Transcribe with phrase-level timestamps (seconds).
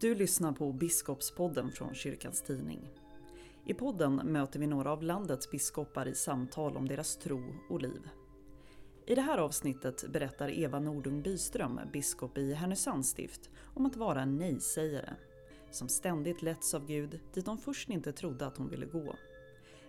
[0.00, 2.90] Du lyssnar på Biskopspodden från Kyrkans Tidning.
[3.66, 8.08] I podden möter vi några av landets biskopar i samtal om deras tro och liv.
[9.06, 14.22] I det här avsnittet berättar Eva Nordung Byström, biskop i Härnösands stift, om att vara
[14.22, 15.14] en nej-sägare.
[15.70, 19.16] Som ständigt letts av Gud dit hon först inte trodde att hon ville gå.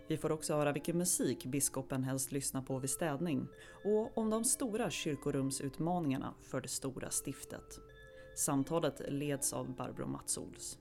[0.07, 3.47] Vi får också höra vilken musik biskopen helst lyssnar på vid städning
[3.85, 7.79] och om de stora kyrkorumsutmaningarna för det stora stiftet.
[8.35, 10.79] Samtalet leds av Barbro Matsols.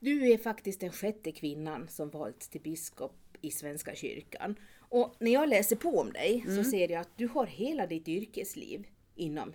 [0.00, 4.56] Du är faktiskt den sjätte kvinnan som valts till biskop i Svenska kyrkan.
[4.78, 6.64] Och när jag läser på om dig mm.
[6.64, 9.52] så ser jag att du har hela ditt yrkesliv inom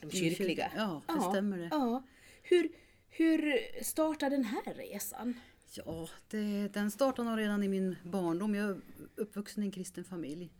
[0.00, 0.72] de kyrkliga.
[0.76, 1.68] Ja, det ja, stämmer det.
[1.70, 2.02] Ja.
[2.42, 2.68] Hur,
[3.08, 5.34] hur startade den här resan?
[5.74, 8.54] Ja, det, den startade nog redan i min barndom.
[8.54, 8.80] Jag är
[9.16, 10.52] uppvuxen i en kristen familj.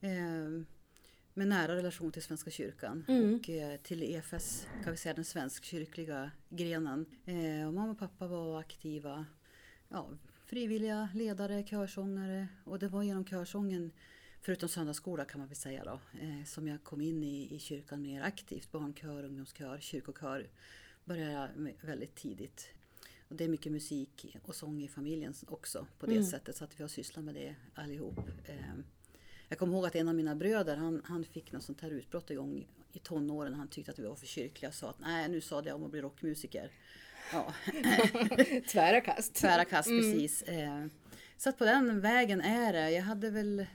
[0.00, 0.64] Eh,
[1.34, 3.34] med nära relation till Svenska kyrkan mm.
[3.34, 7.06] och eh, till EFS, kan vi säga den svenskkyrkliga grenen.
[7.24, 9.26] Eh, och mamma och pappa var aktiva
[9.88, 10.10] ja,
[10.46, 13.92] frivilliga ledare, körsångare och det var genom körsången
[14.44, 18.02] Förutom söndagsskola kan man väl säga då, eh, som jag kom in i, i kyrkan
[18.02, 18.72] mer aktivt.
[18.72, 20.48] Barnkör, ungdomskör, kyrkokör
[21.04, 21.48] började jag
[21.80, 22.68] väldigt tidigt.
[23.28, 26.24] Och det är mycket musik och sång i familjen också på det mm.
[26.24, 28.18] sättet så att vi har sysslat med det allihop.
[28.44, 28.74] Eh,
[29.54, 32.30] jag kommer ihåg att en av mina bröder han, han fick något sånt här utbrott
[32.30, 33.54] igång i tonåren.
[33.54, 35.84] Han tyckte att vi var för kyrkliga och sa att nej nu sa jag om
[35.84, 36.70] att bli rockmusiker.
[37.32, 37.54] Ja.
[38.68, 39.34] Tvära kast.
[39.34, 40.00] Tvära kast, mm.
[40.00, 40.42] precis.
[40.42, 40.86] Eh,
[41.36, 42.90] så att på den vägen är det.
[42.90, 43.66] Jag hade väl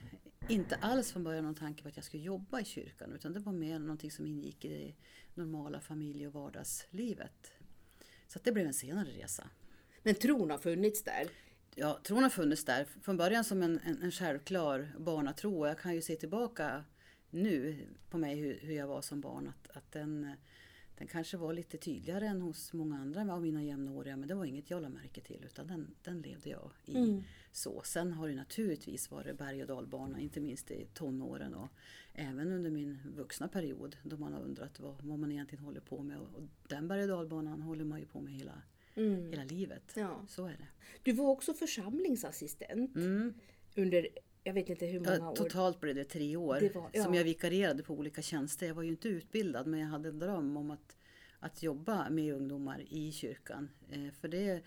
[0.48, 3.40] inte alls från början någon tanke på att jag skulle jobba i kyrkan utan det
[3.40, 4.92] var mer någonting som ingick i det
[5.40, 7.52] normala familje och vardagslivet.
[8.28, 9.50] Så att det blev en senare resa.
[10.02, 11.28] Men tron har funnits där?
[11.74, 15.66] Ja, tron har funnits där från början som en, en, en självklar barnatro.
[15.66, 16.84] Jag kan ju se tillbaka
[17.30, 19.48] nu på mig hur, hur jag var som barn.
[19.48, 20.30] Att, att den,
[20.98, 24.16] den kanske var lite tydligare än hos många andra av mina jämnåriga.
[24.16, 26.96] Men det var inget jag lade märke till utan den, den levde jag i.
[26.96, 27.22] Mm.
[27.52, 27.82] så.
[27.84, 31.68] Sen har det naturligtvis varit berg och dalbana, inte minst i tonåren och
[32.14, 36.02] även under min vuxna period då man har undrat vad, vad man egentligen håller på
[36.02, 36.18] med.
[36.18, 38.62] Och den berg och dalbanan håller man ju på med hela
[38.94, 39.30] mm.
[39.30, 39.92] hela livet.
[39.94, 40.24] Ja.
[40.28, 40.68] Så är det.
[41.02, 43.34] Du var också församlingsassistent mm.
[43.76, 44.08] under
[44.44, 45.36] jag vet inte hur många ja, år.
[45.36, 47.04] Totalt blev det tre år det var, ja.
[47.04, 48.66] som jag vikarierade på olika tjänster.
[48.66, 50.96] Jag var ju inte utbildad men jag hade en dröm om att,
[51.38, 53.68] att jobba med ungdomar i kyrkan.
[53.90, 54.62] Eh, för det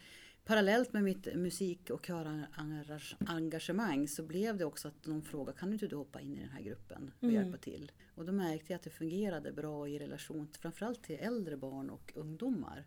[0.46, 5.88] Parallellt med mitt musik och körengagemang så blev det också att någon fråga kan inte
[5.88, 7.36] du hoppa in i den här gruppen och mm.
[7.36, 7.92] hjälpa till?
[8.16, 12.12] Och då märkte jag att det fungerade bra i relation framförallt till äldre barn och
[12.16, 12.86] ungdomar.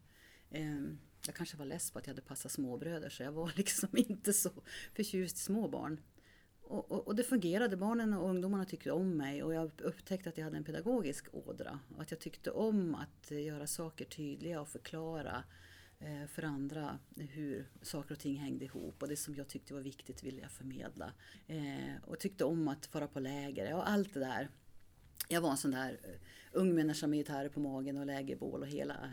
[0.51, 3.89] Ehm, jag kanske var less på att jag hade passat småbröder så jag var liksom
[3.93, 4.51] inte så
[4.95, 6.01] förtjust i små barn.
[6.69, 10.39] Och, och, och, det fungerade, barnen och ungdomarna tyckte om mig och jag upptäckte att
[10.39, 11.81] jag hade en pedagogisk ådra.
[11.97, 15.45] Och att jag tyckte om att eh, göra saker tydliga och förklara
[15.99, 19.03] eh, för andra hur saker och ting hängde ihop.
[19.03, 21.13] Och det som jag tyckte var viktigt ville jag förmedla.
[21.47, 24.49] Eh, och tyckte om att fara på läger och allt det där.
[25.29, 26.01] Jag var en sån där
[26.53, 29.13] ung människa med gitarr på magen och lägerbål och hela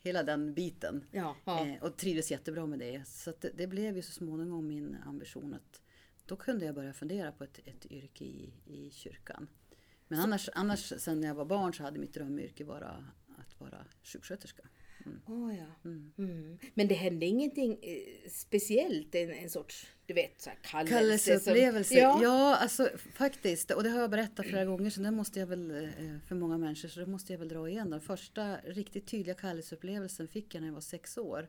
[0.00, 1.04] hela den biten.
[1.10, 1.66] Ja, ja.
[1.66, 3.08] Eh, och trivdes jättebra med det.
[3.08, 5.82] Så det, det, blev ju så småningom min ambition att
[6.26, 9.48] då kunde jag börja fundera på ett, ett yrke i, i kyrkan.
[10.08, 13.04] Men annars, annars sen jag var barn så hade mitt drömyrke vara
[13.38, 14.62] att vara sjuksköterska.
[15.08, 15.42] Mm.
[15.42, 15.90] Oh, ja.
[15.90, 16.12] Mm.
[16.18, 16.58] Mm.
[16.74, 20.94] Men det hände ingenting eh, speciellt, en, en sorts du vet, så här kallelse?
[20.94, 21.94] Kallelseupplevelse?
[21.94, 22.20] Ja.
[22.22, 23.70] ja, alltså faktiskt.
[23.70, 25.88] Och det har jag berättat flera gånger så det måste jag väl eh,
[26.26, 27.90] för många människor så det måste jag väl dra igen.
[27.90, 31.48] Den första riktigt tydliga kallelseupplevelsen fick jag när jag var sex år.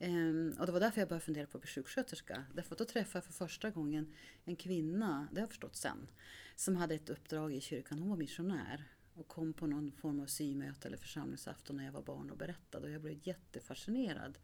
[0.00, 2.44] Um, och det var därför jag började fundera på att bli sjuksköterska.
[2.54, 4.12] Därför att då träffade jag för första gången
[4.44, 6.08] en kvinna, det har jag förstått sen,
[6.56, 7.98] som hade ett uppdrag i kyrkan.
[7.98, 8.84] Hon var missionär
[9.16, 12.86] och kom på någon form av symöte eller församlingsafton när jag var barn och berättade.
[12.86, 14.38] Och jag blev jättefascinerad.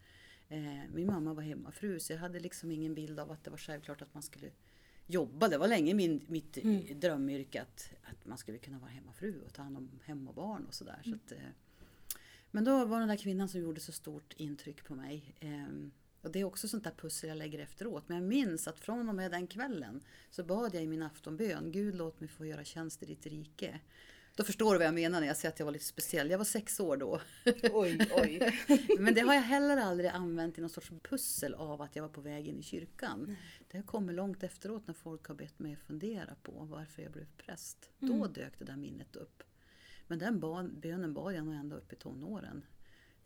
[0.49, 3.59] Eh, min mamma var hemmafru så jag hade liksom ingen bild av att det var
[3.59, 4.51] självklart att man skulle
[5.07, 5.49] jobba.
[5.49, 7.01] Det var länge min, mitt mm.
[7.01, 10.67] drömyrke att, att man skulle kunna vara hemmafru och ta hand om hem och barn
[10.67, 11.03] och sådär.
[11.05, 11.19] Mm.
[11.19, 11.49] Så att, eh,
[12.51, 15.35] men då var den där kvinnan som gjorde så stort intryck på mig.
[15.41, 15.67] Eh,
[16.23, 18.09] och det är också sånt där pussel jag lägger efteråt.
[18.09, 20.01] Men jag minns att från och med den kvällen
[20.31, 23.81] så bad jag i min aftonbön, Gud låt mig få göra tjänst i ditt rike.
[24.35, 26.31] Då förstår du vad jag menar när jag säger att jag var lite speciell.
[26.31, 27.21] Jag var sex år då.
[27.73, 28.59] Oj, oj.
[28.99, 32.11] Men det har jag heller aldrig använt i någon sorts pussel av att jag var
[32.11, 33.37] på väg in i kyrkan.
[33.71, 37.91] Det kommer långt efteråt när folk har bett mig fundera på varför jag blev präst.
[38.01, 38.19] Mm.
[38.19, 39.43] Då dök det där minnet upp.
[40.07, 40.41] Men den
[40.81, 42.63] bönen bad jag nog ända upp i tonåren.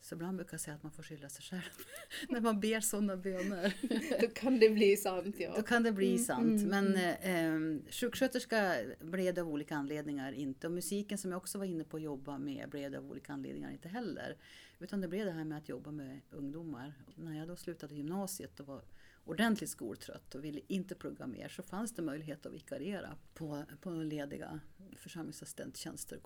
[0.01, 1.71] Så ibland brukar jag säga att man får skylla sig själv
[2.29, 3.77] när man ber sådana böner.
[4.21, 5.53] Då kan det bli sant ja.
[5.57, 6.63] Då kan det bli mm, sant.
[6.63, 7.77] Mm, Men mm.
[7.77, 10.67] eh, sjuksköterska blev det av olika anledningar inte.
[10.67, 13.33] Och musiken som jag också var inne på att jobba med blev det av olika
[13.33, 14.37] anledningar inte heller.
[14.79, 16.95] Utan det blev det här med att jobba med ungdomar.
[17.07, 18.83] Och när jag då slutade gymnasiet och var
[19.25, 23.91] ordentligt skoltrött och ville inte plugga mer så fanns det möjlighet att vikariera på, på
[23.91, 24.61] lediga
[24.97, 26.19] församlingsassistenttjänster,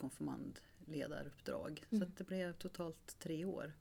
[0.90, 1.84] konfirmandledaruppdrag.
[1.90, 2.00] Mm.
[2.00, 3.72] Så det blev totalt tre år.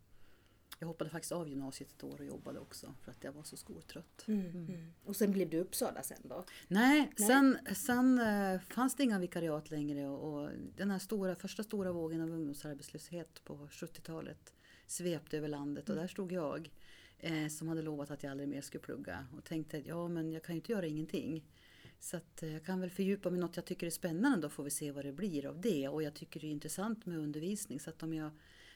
[0.79, 3.57] Jag hoppade faktiskt av gymnasiet ett år och jobbade också för att jag var så
[3.57, 4.27] skoltrött.
[4.27, 4.49] Mm.
[4.49, 4.93] Mm.
[5.03, 6.45] Och sen blev du Uppsala sen då?
[6.67, 7.27] Nej, Nej.
[7.27, 11.91] Sen, sen uh, fanns det inga vikariat längre och, och, den här stora, första stora
[11.91, 14.53] vågen av ungdomsarbetslöshet på 70-talet
[14.87, 16.01] svepte över landet och mm.
[16.01, 16.69] där stod jag
[17.17, 20.31] eh, som hade lovat att jag aldrig mer skulle plugga och tänkte att ja men
[20.31, 21.43] jag kan ju inte göra ingenting.
[21.99, 24.63] Så att eh, jag kan väl fördjupa mig något jag tycker är spännande då får
[24.63, 25.87] vi se vad det blir av det.
[25.87, 28.31] Och jag tycker det är intressant med undervisning så att om jag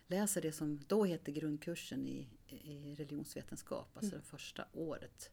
[0.07, 4.21] läser det som då heter grundkursen i, i religionsvetenskap, alltså mm.
[4.21, 5.31] det första året.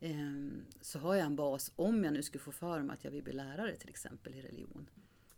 [0.00, 0.48] Eh,
[0.80, 3.22] så har jag en bas om jag nu skulle få för mig att jag vill
[3.22, 4.90] bli lärare till exempel i religion.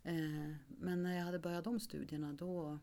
[0.03, 2.79] Eh, men när jag hade börjat de studierna då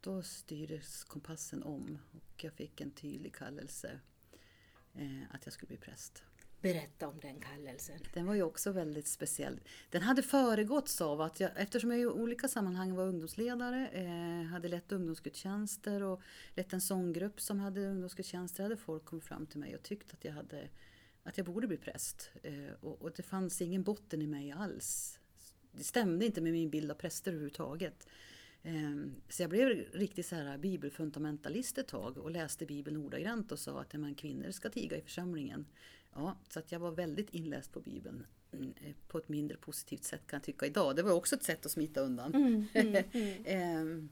[0.00, 4.00] då styrdes kompassen om och jag fick en tydlig kallelse
[4.94, 6.22] eh, att jag skulle bli präst.
[6.60, 7.98] Berätta om den kallelsen.
[8.14, 9.60] Den var ju också väldigt speciell.
[9.90, 14.68] Den hade föregåtts av att jag, eftersom jag i olika sammanhang var ungdomsledare, eh, hade
[14.68, 16.20] lett ungdomsgudstjänster och
[16.54, 20.24] lett en sånggrupp som hade ungdomsgudstjänster, hade folk kommit fram till mig och tyckt att
[20.24, 20.68] jag, hade,
[21.22, 22.30] att jag borde bli präst.
[22.42, 25.18] Eh, och, och det fanns ingen botten i mig alls.
[25.72, 28.06] Det stämde inte med min bild av präster överhuvudtaget.
[28.62, 33.58] Ehm, så jag blev riktigt så här bibelfundamentalist ett tag och läste bibeln ordagrant och
[33.58, 35.66] sa att man kvinnor ska tiga i församlingen.
[36.14, 40.04] Ja, så att jag var väldigt inläst på bibeln mm, eh, på ett mindre positivt
[40.04, 40.96] sätt kan jag tycka idag.
[40.96, 42.34] Det var också ett sätt att smita undan.
[42.34, 43.44] Mm, mm, mm.
[43.46, 44.08] Ehm,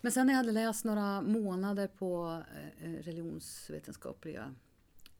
[0.00, 2.42] men sen när jag hade läst några månader på
[2.82, 4.54] eh, religionsvetenskapliga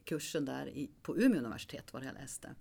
[0.05, 2.55] kursen där på Umeå universitet var det jag läste.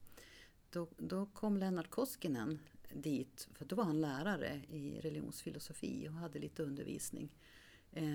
[0.69, 2.59] Då, då kom Lennart Koskinen
[2.94, 7.35] dit, för då var han lärare i religionsfilosofi och hade lite undervisning.
[7.91, 8.06] Eh,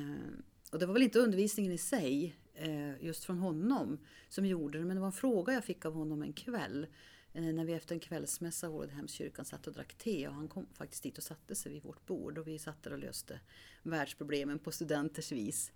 [0.72, 3.98] och det var väl inte undervisningen i sig, eh, Eh, just från honom,
[4.28, 6.86] som gjorde det, men det var en fråga jag fick av honom en kväll.
[7.32, 10.66] Eh, när vi efter en kvällsmässa i Ålidhemskyrkan satt och drack te och han kom
[10.74, 13.40] faktiskt dit och satte sig vid vårt bord och vi satt där och löste
[13.82, 15.72] världsproblemen på studenters vis.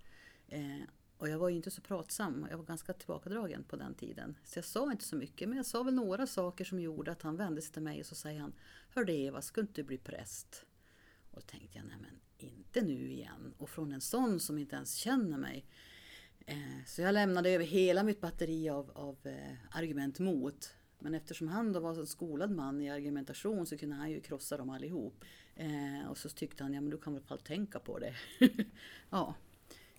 [0.48, 0.80] Eh,
[1.16, 4.36] och jag var ju inte så pratsam, jag var ganska tillbakadragen på den tiden.
[4.44, 7.22] Så jag sa inte så mycket, men jag sa väl några saker som gjorde att
[7.22, 8.52] han vände sig till mig och så säger han
[8.88, 10.64] Hör det Eva, ska inte du bli präst?
[11.30, 13.54] Och då tänkte jag, nej men inte nu igen.
[13.58, 15.66] Och från en sån som inte ens känner mig.
[16.46, 20.74] Eh, så jag lämnade över hela mitt batteri av, av eh, argument mot.
[20.98, 24.56] Men eftersom han då var en skolad man i argumentation så kunde han ju krossa
[24.56, 25.24] dem allihop.
[25.56, 28.14] Eh, och så tyckte han, ja men du kan väl fall tänka på det.
[29.10, 29.34] ja,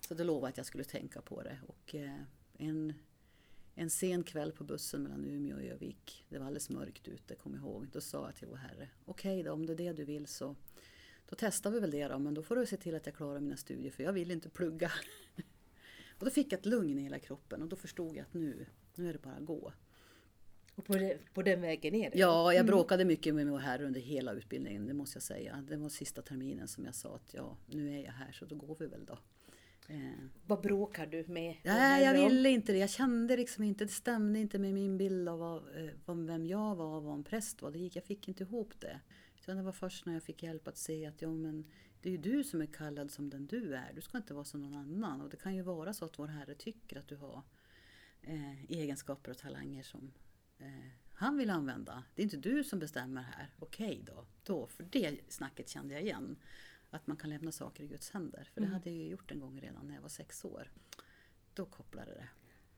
[0.00, 1.58] så då lovade jag att jag skulle tänka på det.
[1.66, 2.20] Och eh,
[2.58, 2.94] en,
[3.74, 7.54] en sen kväll på bussen mellan Umeå och Övik, det var alldeles mörkt ute, kom
[7.54, 7.86] jag ihåg.
[7.92, 10.26] Då sa jag till vår Herre, okej okay då, om det är det du vill
[10.26, 10.56] så
[11.28, 13.40] då testar vi väl det då, men då får du se till att jag klarar
[13.40, 14.92] mina studier för jag vill inte plugga.
[16.18, 18.66] och då fick jag ett lugn i hela kroppen och då förstod jag att nu,
[18.94, 19.72] nu är det bara att gå.
[20.74, 22.18] Och på, det, på den vägen är det?
[22.18, 22.66] Ja, jag mm.
[22.66, 25.64] bråkade mycket med vår herre under hela utbildningen, det måste jag säga.
[25.68, 28.54] Det var sista terminen som jag sa att ja, nu är jag här så då
[28.54, 29.18] går vi väl då.
[29.88, 30.10] Eh.
[30.46, 31.56] Vad bråkar du med?
[31.62, 32.78] Nej, jag ville inte det.
[32.78, 36.76] Jag kände liksom inte, det stämde inte med min bild av vad, eh, vem jag
[36.76, 37.70] var och vad en präst var.
[37.70, 39.00] Det gick, jag fick inte ihop det.
[39.40, 41.64] Så det var först när jag fick hjälp att se att ja, men
[42.06, 43.92] det är ju du som är kallad som den du är.
[43.94, 45.20] Du ska inte vara som någon annan.
[45.20, 47.42] Och det kan ju vara så att vår Herre tycker att du har
[48.22, 50.12] eh, egenskaper och talanger som
[50.58, 52.04] eh, han vill använda.
[52.14, 53.54] Det är inte du som bestämmer här.
[53.58, 54.26] Okej då.
[54.44, 54.66] då.
[54.66, 56.36] För det snacket kände jag igen
[56.90, 58.50] att man kan lämna saker i Guds händer.
[58.54, 58.74] För det mm.
[58.74, 60.70] hade jag ju gjort en gång redan när jag var sex år.
[61.54, 62.28] Då kopplade det.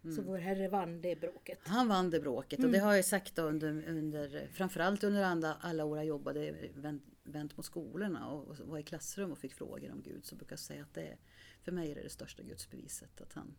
[0.05, 0.17] Mm.
[0.17, 1.59] Så vår Herre vann det bråket?
[1.63, 2.69] Han vann det bråket mm.
[2.69, 7.03] och det har jag sagt under, under framförallt under alla, alla år jag jobbade vänt,
[7.23, 10.53] vänt mot skolorna och, och var i klassrum och fick frågor om Gud så brukar
[10.53, 11.17] jag säga att det
[11.63, 13.21] för mig är det det största gudsbeviset.
[13.21, 13.55] Att han,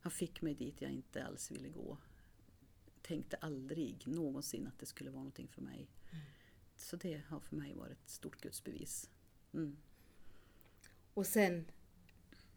[0.00, 1.98] han fick mig dit jag inte alls ville gå.
[3.02, 5.88] Tänkte aldrig någonsin att det skulle vara någonting för mig.
[6.10, 6.24] Mm.
[6.76, 9.10] Så det har för mig varit ett stort gudsbevis.
[9.54, 9.76] Mm.
[11.14, 11.70] Och sen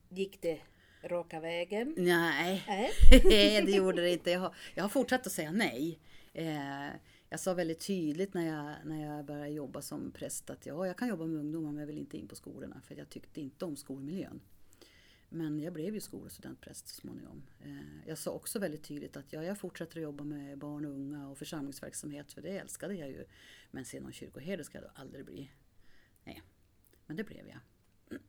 [0.10, 0.62] gick det
[1.04, 1.94] raka vägen?
[1.98, 3.22] Nej, äh?
[3.66, 4.32] det gjorde det inte.
[4.32, 6.00] Jag har, jag har fortsatt att säga nej.
[6.34, 6.88] Eh,
[7.30, 10.98] jag sa väldigt tydligt när jag, när jag började jobba som präst att ja, jag
[10.98, 13.66] kan jobba med ungdomar men jag vill inte in på skolorna för jag tyckte inte
[13.66, 14.42] om skolmiljön.
[15.30, 17.44] Men jag blev ju skol och studentpräst så småningom.
[17.64, 20.92] Eh, jag sa också väldigt tydligt att ja, jag fortsätter att jobba med barn och
[20.92, 23.26] unga och församlingsverksamhet för det älskade jag ju.
[23.72, 25.52] Men sen någon kyrkoherde ska jag då aldrig bli.
[26.24, 26.42] Nej,
[27.06, 27.60] men det blev jag.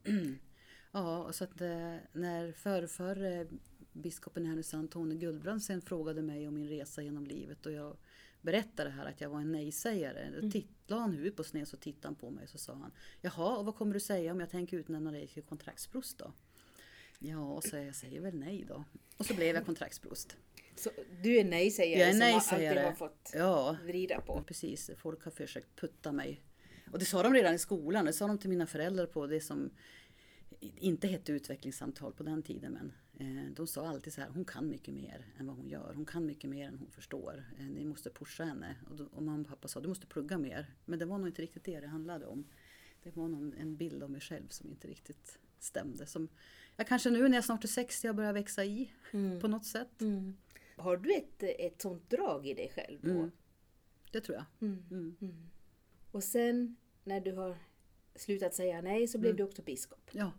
[0.91, 3.47] Ja, och så att eh, när förrför eh,
[3.93, 7.97] biskopen i Härnösand, Tony Guldbrand, sen frågade mig om min resa genom livet och jag
[8.41, 10.19] berättade här att jag var en nej-sägare.
[10.19, 10.51] Mm.
[10.87, 12.91] la han huvudet på sned så tittade han på mig och så sa han
[13.21, 16.33] Jaha, och vad kommer du säga om jag tänker utnämna dig till kontraktsprost då?
[17.19, 18.83] Ja, och så jag säger väl nej då.
[19.17, 20.35] Och så blev jag kontraktsprost.
[20.75, 20.89] Så
[21.21, 24.43] du är nej-sägare jag är nej som alltid har fått ja, vrida på?
[24.47, 24.91] precis.
[24.97, 26.41] Folk har försökt putta mig.
[26.91, 28.05] Och det sa de redan i skolan.
[28.05, 29.71] Det sa de till mina föräldrar på det som
[30.59, 32.73] inte hette utvecklingssamtal på den tiden.
[32.73, 35.93] Men eh, de sa alltid så här, hon kan mycket mer än vad hon gör.
[35.93, 37.45] Hon kan mycket mer än hon förstår.
[37.59, 38.75] Eh, ni måste pusha henne.
[38.89, 40.73] Och, då, och mamma och pappa sa, du måste plugga mer.
[40.85, 42.47] Men det var nog inte riktigt det det handlade om.
[43.03, 46.05] Det var nog en bild av mig själv som inte riktigt stämde.
[46.05, 46.27] Som
[46.75, 49.39] jag kanske nu när jag snart är 60 har börjat växa i mm.
[49.39, 50.01] på något sätt.
[50.01, 50.37] Mm.
[50.75, 52.99] Har du ett, ett sånt drag i dig själv?
[53.01, 53.09] Då?
[53.09, 53.31] Mm.
[54.11, 54.45] Det tror jag.
[54.69, 54.83] Mm.
[54.91, 55.15] Mm.
[55.21, 55.49] Mm.
[56.11, 57.57] Och sen när du har
[58.15, 60.09] slutat säga nej så blev du också biskop?
[60.11, 60.31] Ja,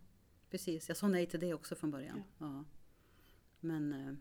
[0.51, 0.87] precis.
[0.87, 2.23] Jag sa nej till det också från början.
[2.37, 2.45] Ja.
[2.45, 2.63] ja.
[3.59, 4.13] Men eh,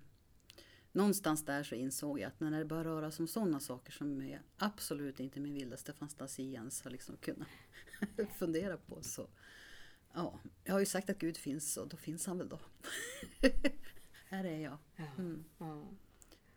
[0.92, 4.22] någonstans där så insåg jag att när det börjar röra sig om sådana saker som
[4.22, 7.48] är absolut inte min vildaste fantasi ens har liksom kunnat
[8.38, 9.28] fundera på så
[10.14, 12.58] Ja, jag har ju sagt att Gud finns och då finns han väl då.
[14.28, 14.78] Här är jag.
[15.18, 15.44] Mm.
[15.58, 15.88] Ja.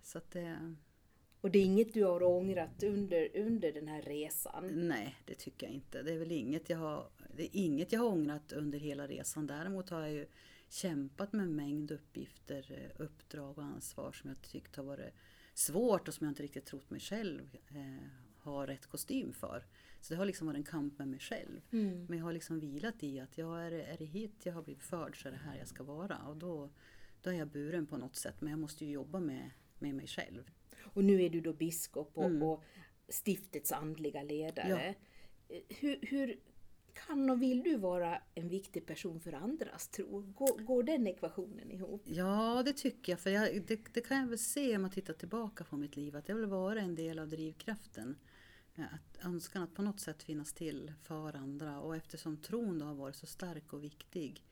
[0.02, 0.76] Så att det...
[1.42, 4.88] Och det är inget du har ångrat under, under den här resan?
[4.88, 6.04] Nej, det tycker jag inte.
[6.04, 9.48] Det är väl inget jag har, det är inget jag har ångrat under hela resan.
[9.48, 10.26] Däremot har jag ju
[10.70, 15.14] kämpat med en mängd uppgifter, eh, uppdrag och ansvar som jag tyckt har varit
[15.54, 18.08] svårt och som jag inte riktigt trott mig själv eh,
[18.44, 19.66] ha rätt kostym för.
[20.02, 21.62] Så det har liksom varit en kamp med mig själv.
[21.72, 22.06] Mm.
[22.06, 24.84] Men jag har liksom vilat i att jag är, är det hit jag har blivit
[24.84, 26.18] förd så är det här jag ska vara.
[26.18, 26.70] Och då,
[27.22, 28.42] då är jag buren på något sätt.
[28.42, 30.44] Men jag måste ju jobba med, med mig själv.
[30.82, 32.44] Och nu är du då biskop och, mm.
[32.44, 32.64] och
[33.08, 34.96] stiftets andliga ledare.
[35.48, 35.58] Ja.
[35.70, 36.40] Hur, hur,
[36.94, 40.22] kan och vill du vara en viktig person för andras tro?
[40.22, 42.02] Går, går den ekvationen ihop?
[42.06, 43.20] Ja, det tycker jag.
[43.20, 46.16] För jag, det, det, kan jag väl se om man tittar tillbaka på mitt liv.
[46.16, 48.18] Att jag vill vara en del av drivkraften.
[48.76, 51.80] Att önskan att på något sätt finnas till för andra.
[51.80, 54.44] Och eftersom tron då har varit så stark och viktig.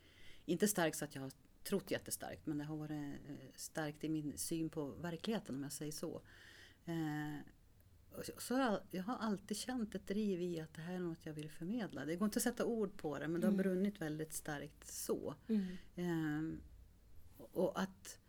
[0.45, 1.31] Inte stark så att jag har
[1.63, 2.45] trott jättestarkt.
[2.45, 6.21] Men det har varit eh, starkt i min syn på verkligheten om jag säger så.
[6.86, 7.39] Eh,
[8.37, 11.33] så jag, jag har alltid känt ett driv i att det här är något jag
[11.33, 12.05] vill förmedla.
[12.05, 13.63] Det går inte att sätta ord på det men det har mm.
[13.63, 15.35] brunnit väldigt starkt så.
[15.47, 15.67] Mm.
[15.95, 16.59] Eh,
[17.37, 18.19] och att,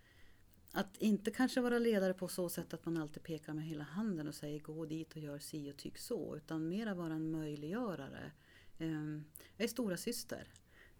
[0.72, 4.28] att inte kanske vara ledare på så sätt att man alltid pekar med hela handen
[4.28, 6.36] och säger gå dit och gör si och tyck så.
[6.36, 8.32] Utan mera vara en möjliggörare.
[8.78, 9.20] Eh,
[9.56, 10.48] jag är stora syster.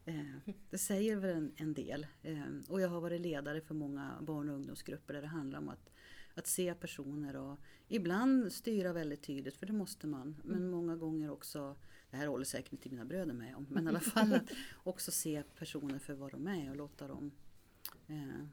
[0.04, 0.24] Eh,
[0.70, 2.06] det säger väl en, en del.
[2.22, 5.68] Eh, och jag har varit ledare för många barn och ungdomsgrupper där det handlar om
[5.68, 5.91] att
[6.34, 10.36] att se personer och ibland styra väldigt tydligt, för det måste man.
[10.44, 10.70] Men mm.
[10.70, 11.76] många gånger också,
[12.10, 14.50] det här håller säkert inte mina bröder med om, men i alla fall att
[14.84, 17.32] också se personer för vad de är och låta dem
[18.06, 18.46] eh,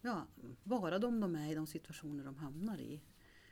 [0.00, 0.26] ja,
[0.62, 3.00] vara de de är i de situationer de hamnar i.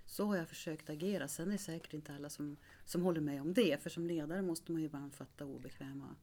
[0.07, 1.29] Så har jag försökt agera.
[1.29, 3.83] Sen är det säkert inte alla som, som håller med om det.
[3.83, 6.17] För som ledare måste man ju ibland fatta obekväma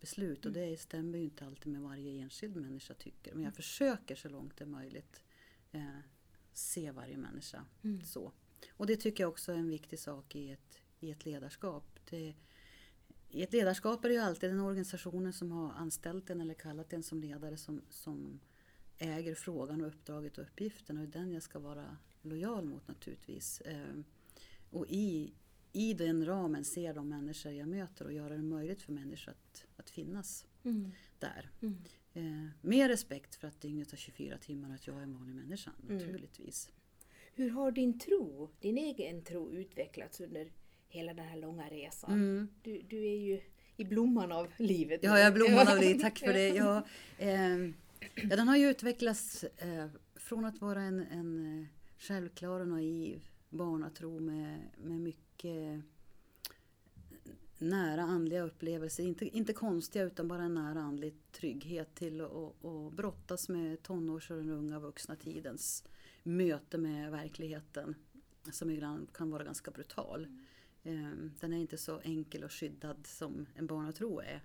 [0.00, 0.46] beslut.
[0.46, 0.70] Och mm.
[0.70, 3.34] det stämmer ju inte alltid med varje enskild människa tycker.
[3.34, 5.22] Men jag försöker så långt det är möjligt
[5.72, 5.98] eh,
[6.58, 7.64] se varje människa.
[7.84, 8.04] Mm.
[8.04, 8.32] så.
[8.70, 12.00] Och det tycker jag också är en viktig sak i ett, i ett ledarskap.
[12.10, 12.34] Det,
[13.28, 16.92] I ett ledarskap är det ju alltid den organisationen som har anställt en eller kallat
[16.92, 18.40] en som ledare som, som
[18.98, 22.88] äger frågan och uppdraget och uppgiften och det är den jag ska vara lojal mot
[22.88, 23.60] naturligtvis.
[23.60, 24.00] Eh,
[24.70, 25.34] och i,
[25.72, 29.66] i den ramen ser de människor jag möter och göra det möjligt för människor att,
[29.76, 30.90] att finnas mm.
[31.18, 31.50] där.
[31.60, 31.84] Mm.
[32.18, 35.34] Eh, mer respekt för att dygnet har 24 timmar och att jag är en vanlig
[35.34, 35.96] människa mm.
[35.96, 36.70] naturligtvis.
[37.34, 40.52] Hur har din tro, din egen tro utvecklats under
[40.88, 42.12] hela den här långa resan?
[42.12, 42.48] Mm.
[42.62, 43.40] Du, du är ju
[43.76, 45.00] i blomman av livet.
[45.02, 46.48] Ja, jag är blomman av livet, tack för det.
[46.56, 46.86] Ja,
[47.18, 47.58] eh,
[48.14, 51.66] ja, den har ju utvecklats eh, från att vara en, en eh,
[51.98, 55.82] självklar och naiv barnatro med, med mycket
[57.58, 63.48] nära andliga upplevelser, inte, inte konstiga utan bara en nära andlig trygghet till att brottas
[63.48, 65.84] med tonårs och den unga vuxna tidens
[66.22, 67.94] möte med verkligheten
[68.52, 70.26] som ibland kan vara ganska brutal.
[70.82, 71.32] Mm.
[71.40, 74.40] Den är inte så enkel och skyddad som en barnatro är.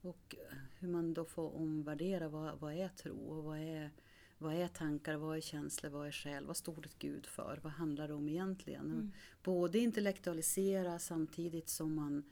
[0.00, 0.36] Och
[0.78, 3.90] hur man då får omvärdera vad, vad är tro och vad är,
[4.38, 7.72] vad är tankar, vad är känslor, vad är själ, vad står det Gud för, vad
[7.72, 8.86] handlar det om egentligen?
[8.86, 9.12] Mm.
[9.42, 12.24] Både intellektualisera samtidigt som man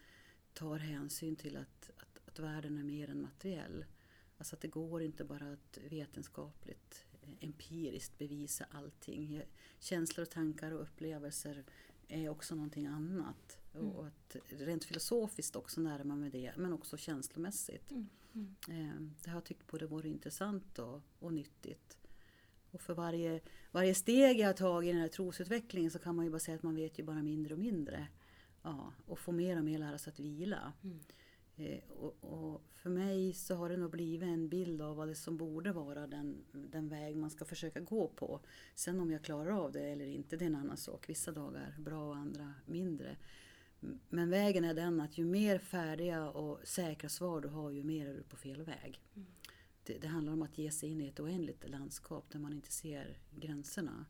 [0.52, 3.84] tar hänsyn till att, att, att världen är mer än materiell.
[4.38, 9.42] Alltså att det går inte bara att vetenskapligt, eh, empiriskt bevisa allting.
[9.78, 11.64] Känslor, tankar och upplevelser
[12.08, 13.58] är också någonting annat.
[13.80, 13.90] Mm.
[13.90, 17.90] Och att rent filosofiskt också närma mig det, men också känslomässigt.
[17.90, 18.08] Mm.
[18.34, 18.56] Mm.
[18.68, 21.98] Eh, det har jag tyckt både varit intressant och, och nyttigt.
[22.70, 23.40] Och för varje,
[23.72, 26.56] varje steg jag har tagit i den här trosutvecklingen så kan man ju bara säga
[26.56, 28.08] att man vet ju bara mindre och mindre.
[28.62, 30.72] Ja, och få mer och mer lära sig att vila.
[31.56, 35.14] Eh, och, och, för mig så har det nog blivit en bild av vad det
[35.14, 38.40] som borde vara den, den väg man ska försöka gå på.
[38.74, 41.08] Sen om jag klarar av det eller inte, det är en annan sak.
[41.08, 43.16] Vissa dagar bra och andra mindre.
[44.08, 48.06] Men vägen är den att ju mer färdiga och säkra svar du har, ju mer
[48.06, 49.00] är du på fel väg.
[49.14, 49.26] Mm.
[49.82, 52.72] Det, det, handlar om att ge sig in i ett oändligt landskap där man inte
[52.72, 54.06] ser gränserna.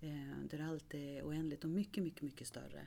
[0.00, 2.86] Eh, där allt är oändligt och mycket, mycket, mycket större.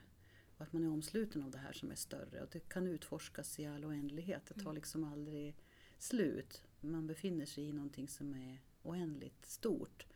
[0.56, 3.60] Och att man är omsluten av det här som är större och det kan utforskas
[3.60, 4.46] i all oändlighet.
[4.46, 4.74] Det tar mm.
[4.74, 5.56] liksom aldrig
[5.98, 6.62] slut.
[6.80, 10.06] Man befinner sig i någonting som är oändligt stort.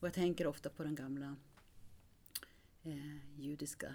[0.00, 1.36] Och jag tänker ofta på den gamla
[2.82, 3.94] eh, judiska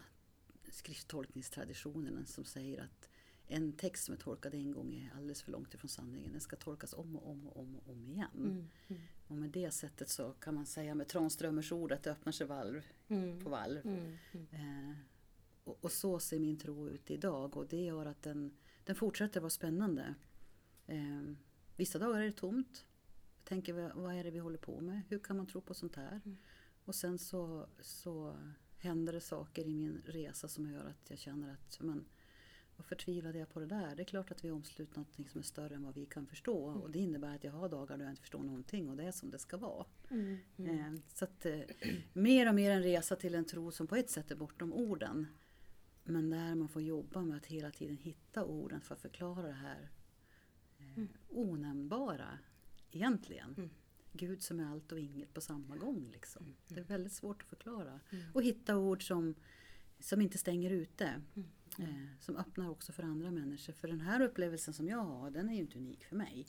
[0.78, 3.10] skrifttolkningstraditionen som säger att
[3.48, 6.32] en text som är tolkad en gång är alldeles för långt ifrån sanningen.
[6.32, 8.28] Den ska tolkas om och om och om, och om igen.
[8.36, 9.02] Mm, mm.
[9.28, 12.48] Och med det sättet så kan man säga med Tranströmers ord att det öppnar sig
[12.48, 13.86] valv mm, på valv.
[13.86, 14.48] Mm, mm.
[14.52, 14.96] Eh,
[15.64, 19.40] och, och, så ser min tro ut idag och det gör att den, den fortsätter
[19.40, 20.16] vara spännande.
[20.88, 21.24] Eh,
[21.76, 22.86] vissa dagar är det tomt.
[23.38, 25.02] Jag tänker vad är det vi håller på med?
[25.10, 26.22] Hur kan man tro på sånt här?
[26.26, 26.38] Mm.
[26.86, 28.38] Och sen så, så
[28.88, 32.06] händer det saker i min resa som gör att jag känner att men,
[32.76, 33.96] vad förtvivlade jag på det där?
[33.96, 36.28] Det är klart att vi är omslutna något som är större än vad vi kan
[36.28, 36.70] förstå.
[36.70, 36.82] Mm.
[36.82, 39.12] Och det innebär att jag har dagar då jag inte förstår någonting och det är
[39.12, 39.86] som det ska vara.
[40.10, 40.38] Mm.
[40.58, 41.02] Mm.
[41.14, 41.60] Så att, eh,
[42.14, 45.28] mer och mer en resa till en tro som på ett sätt är bortom orden.
[46.04, 49.54] Men där man får jobba med att hela tiden hitta orden för att förklara det
[49.54, 49.90] här
[50.80, 51.10] eh, mm.
[51.28, 52.40] onämnbara
[52.92, 53.70] egentligen.
[54.20, 54.30] Mm.
[54.30, 56.10] Gud som är allt och inget på samma gång.
[56.12, 56.44] Liksom.
[56.44, 56.56] Mm.
[56.68, 58.00] Det är väldigt svårt att förklara.
[58.10, 58.24] Mm.
[58.34, 59.36] Och hitta ord som,
[60.00, 61.22] som inte stänger ute.
[61.36, 61.50] Mm.
[61.80, 63.74] Eh, som öppnar också för andra människor.
[63.74, 66.46] För den här upplevelsen som jag har, den är ju inte unik för mig.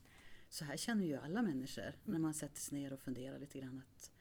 [0.49, 1.95] Så här känner ju alla människor mm.
[2.05, 3.83] när man sätter sig ner och funderar lite grann.
[3.87, 4.13] Att,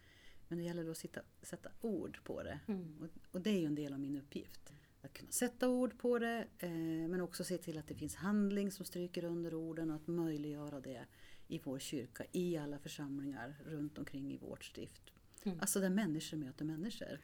[0.48, 2.60] men det gäller då att sitta, sätta ord på det.
[2.68, 2.98] Mm.
[3.02, 4.74] Och, och, det är ju en del av min uppgift.
[5.02, 6.70] Att kunna sätta ord på det eh,
[7.08, 10.80] men också se till att det finns handling som stryker under orden och att möjliggöra
[10.80, 11.06] det
[11.48, 15.02] i vår kyrka, i alla församlingar runt omkring i vårt stift.
[15.44, 15.60] Mm.
[15.60, 17.20] Alltså där människor möter människor.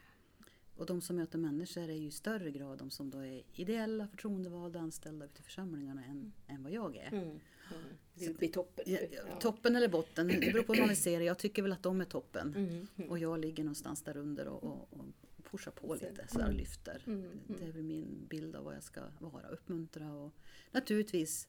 [0.76, 4.08] Och de som möter människor är ju i större grad de som då är ideella,
[4.08, 6.32] förtroendevalda, anställda ute i församlingarna än, mm.
[6.48, 7.08] än vad jag är.
[7.08, 7.24] Mm.
[7.24, 8.32] Mm.
[8.32, 8.86] Uppe i toppen?
[8.88, 9.40] Ja, ja.
[9.40, 11.26] Toppen eller botten, det beror på hur man ser det.
[11.26, 12.54] Jag tycker väl att de är toppen.
[12.56, 12.88] Mm.
[12.96, 13.10] mm.
[13.10, 15.06] Och jag ligger någonstans där under och, och, och
[15.52, 17.04] pushar på lite, så och lyfter.
[17.08, 17.40] Mm.
[17.48, 20.34] Det är väl min bild av vad jag ska vara, uppmuntra och
[20.72, 21.48] naturligtvis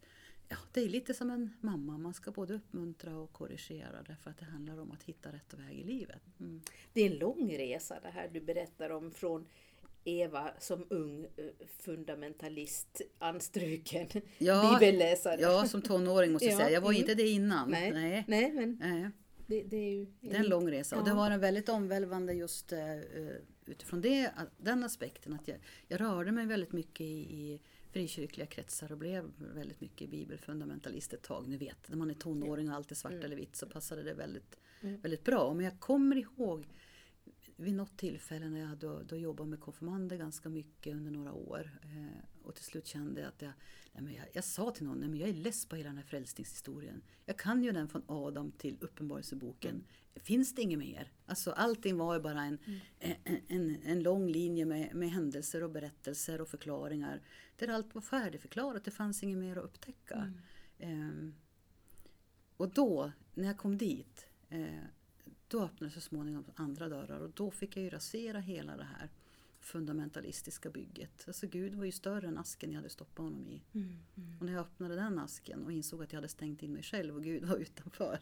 [0.49, 1.99] Ja, det är lite som en mamma.
[1.99, 5.79] Man ska både uppmuntra och korrigera därför att det handlar om att hitta rätt väg
[5.79, 6.23] i livet.
[6.41, 6.61] Mm.
[6.93, 9.47] Det är en lång resa det här du berättar om från
[10.05, 11.45] Eva som ung eh,
[11.79, 15.41] fundamentalist, anstruken ja, bibelläsare.
[15.41, 16.71] Ja, som tonåring måste jag säga.
[16.71, 17.01] Jag var mm.
[17.01, 17.71] inte det innan.
[17.71, 18.25] Nej, nej.
[18.29, 19.11] nej men nej.
[19.47, 20.07] Det, det, är ju...
[20.21, 21.01] Det är en lång resa ja.
[21.01, 22.79] och det var en väldigt omvälvande just uh,
[23.67, 27.61] utifrån det, den aspekten att jag, jag rörde mig väldigt mycket i, i
[27.95, 31.49] frikyrkliga kretsar och blev väldigt mycket bibelfundamentalist ett tag.
[31.49, 33.25] Ni vet, när man är tonåring och allt är svart mm.
[33.25, 35.01] eller vitt så passade det väldigt, mm.
[35.01, 35.55] väldigt bra.
[35.55, 36.67] Men jag kommer ihåg
[37.57, 41.79] vid något tillfälle när jag då, då jobbade med konfirmander ganska mycket under några år.
[41.83, 43.53] Eh, och till slut kände jag att jag,
[43.93, 45.97] nej men jag, jag sa till någon, nej men jag är less på hela den
[45.97, 47.03] här frälsningshistorien.
[47.25, 49.71] Jag kan ju den från Adam till Uppenbarelseboken.
[49.71, 49.85] Mm.
[50.17, 51.13] Finns det inget mer?
[51.27, 52.81] Alltså allting var ju bara en, mm.
[53.25, 57.21] en, en, en, lång linje med, med händelser och berättelser och förklaringar.
[57.57, 60.33] Där allt var färdigförklarat, det fanns inget mer att upptäcka.
[60.79, 61.29] Eh,
[62.57, 64.85] och då, när jag kom dit, eh,
[65.49, 69.11] då öppnades så småningom andra dörrar och då fick jag ju rasera hela det här
[69.65, 71.25] fundamentalistiska bygget.
[71.27, 73.63] Alltså Gud var ju större än asken jag hade stoppat honom i.
[73.73, 74.39] Mm, mm.
[74.39, 77.17] Och när jag öppnade den asken och insåg att jag hade stängt in mig själv
[77.17, 78.19] och Gud var utanför.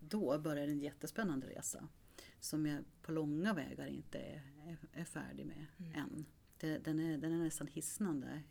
[0.00, 1.88] Då började en jättespännande resa.
[2.40, 5.92] Som jag på långa vägar inte är, är, är färdig med mm.
[5.92, 6.26] än.
[6.56, 8.42] Det, den, är, den är nästan hisnande.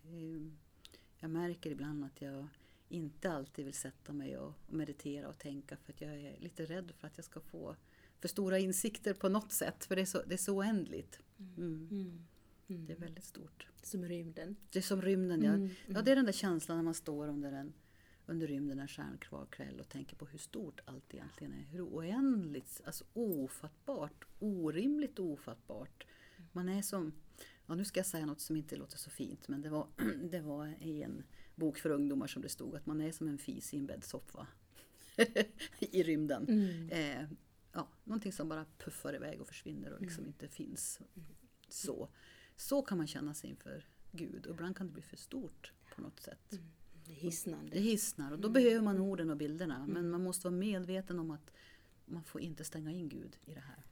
[1.18, 2.48] Jag märker ibland att jag
[2.92, 6.92] inte alltid vill sätta mig och meditera och tänka för att jag är lite rädd
[6.98, 7.76] för att jag ska få
[8.20, 9.84] för stora insikter på något sätt.
[9.84, 11.20] För det är så, det är så oändligt.
[11.38, 11.54] Mm.
[11.56, 11.88] mm.
[11.90, 12.26] Mm.
[12.68, 12.86] Mm.
[12.86, 13.66] Det är väldigt stort.
[13.82, 14.56] Som rymden.
[14.70, 15.52] Det är som rymden, ja.
[15.52, 15.70] Mm.
[15.86, 16.02] ja.
[16.02, 17.72] Det är den där känslan när man står under, en,
[18.26, 21.62] under rymden en stjärnklar kväll och tänker på hur stort allt egentligen är.
[21.62, 26.06] Hur oändligt, alltså ofattbart, orimligt ofattbart.
[26.52, 27.12] Man är som,
[27.66, 29.86] ja nu ska jag säga något som inte låter så fint, men det var,
[30.30, 31.24] det var i en
[31.56, 34.46] bok för ungdomar som det stod att man är som en fis i en bäddsoffa.
[35.78, 36.48] I rymden.
[36.48, 36.88] Mm.
[36.88, 37.28] Eh,
[37.72, 40.28] ja, någonting som bara puffar iväg och försvinner och liksom mm.
[40.28, 41.00] inte finns.
[41.68, 42.08] Så.
[42.56, 46.02] så kan man känna sig inför Gud och ibland kan det bli för stort på
[46.02, 46.52] något sätt.
[46.52, 46.64] Mm.
[47.06, 47.68] Det hissnar.
[47.72, 48.52] Det hissnar och då mm.
[48.52, 49.76] behöver man orden och bilderna.
[49.76, 49.90] Mm.
[49.90, 51.52] Men man måste vara medveten om att
[52.04, 53.84] man får inte stänga in Gud i det här.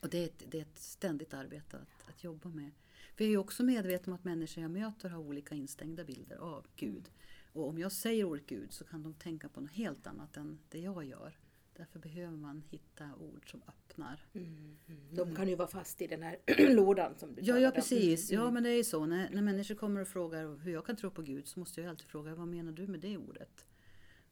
[0.00, 2.70] Och det är ett, det är ett ständigt arbete att, att jobba med.
[3.16, 6.66] För jag är också medveten om att människor jag möter har olika instängda bilder av
[6.76, 7.10] Gud.
[7.52, 10.58] Och om jag säger ordet Gud så kan de tänka på något helt annat än
[10.68, 11.38] det jag gör.
[11.76, 14.26] Därför behöver man hitta ord som öppnar.
[14.32, 15.00] Mm, mm.
[15.10, 16.38] De kan ju vara fast i den här
[16.74, 18.30] lådan som du Ja, ja precis.
[18.30, 18.54] Mm, ja, mm.
[18.54, 19.06] men det är ju så.
[19.06, 21.90] När, när människor kommer och frågar hur jag kan tro på Gud så måste jag
[21.90, 23.66] alltid fråga vad menar du med det ordet?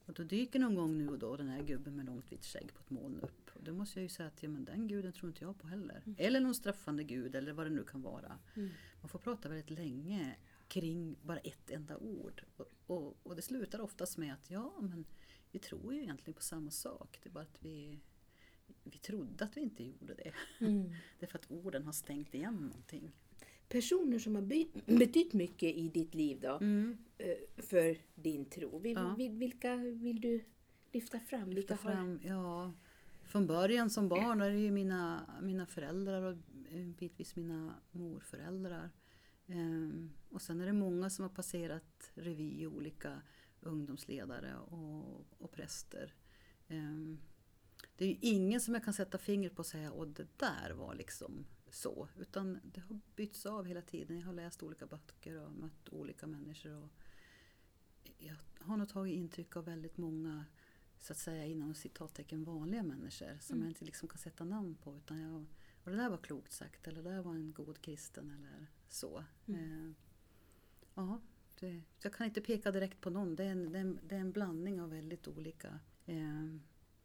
[0.06, 2.74] Och då dyker någon gång nu och då den här gubben med långt vitt skägg
[2.74, 3.41] på ett moln upp.
[3.54, 5.66] Och då måste jag ju säga att ja, men den guden tror inte jag på
[5.66, 6.02] heller.
[6.06, 6.16] Mm.
[6.18, 8.38] Eller någon straffande gud eller vad det nu kan vara.
[8.54, 8.70] Mm.
[9.00, 10.36] Man får prata väldigt länge
[10.68, 12.42] kring bara ett enda ord.
[12.56, 15.04] Och, och, och, det slutar oftast med att ja, men
[15.50, 17.18] vi tror ju egentligen på samma sak.
[17.22, 17.98] Det är bara att vi,
[18.84, 20.32] vi trodde att vi inte gjorde det.
[20.60, 20.82] Mm.
[21.18, 23.12] det är för att orden har stängt igen någonting.
[23.68, 24.42] Personer som har
[24.98, 26.98] betytt mycket i ditt liv då, mm.
[27.18, 28.78] Eh, för din tro.
[28.78, 29.14] Vil, ja.
[29.18, 30.44] vilka vill du
[30.92, 31.52] lyfta fram?
[31.52, 32.72] Lyfta fram ja,
[33.24, 36.36] från början som barn är det ju mina, mina föräldrar och
[36.70, 38.90] eh, bitvis mina morföräldrar.
[39.46, 43.22] Um, och sen är det många som har passerat revy, olika
[43.60, 46.14] ungdomsledare och, och präster.
[46.68, 47.20] Um,
[47.96, 50.70] det är ju ingen som jag kan sätta fingret på och säga att det där
[50.70, 52.08] var liksom så.
[52.18, 54.18] Utan det har bytts av hela tiden.
[54.18, 56.82] Jag har läst olika böcker och mött olika människor.
[56.82, 56.90] Och
[58.18, 60.44] jag har nog tagit intryck av väldigt många
[61.02, 63.66] så att säga inom citattecken vanliga människor som mm.
[63.66, 64.96] jag inte liksom kan sätta namn på.
[64.96, 65.46] Utan jag,
[65.84, 69.24] och det där var klokt sagt eller det där var en god kristen eller så.
[69.46, 69.60] Mm.
[69.60, 69.92] Eh,
[70.94, 71.20] ja,
[71.60, 73.36] det, jag kan inte peka direkt på någon.
[73.36, 75.80] Det är en, det är en, det är en blandning av väldigt olika.
[76.06, 76.16] Eh,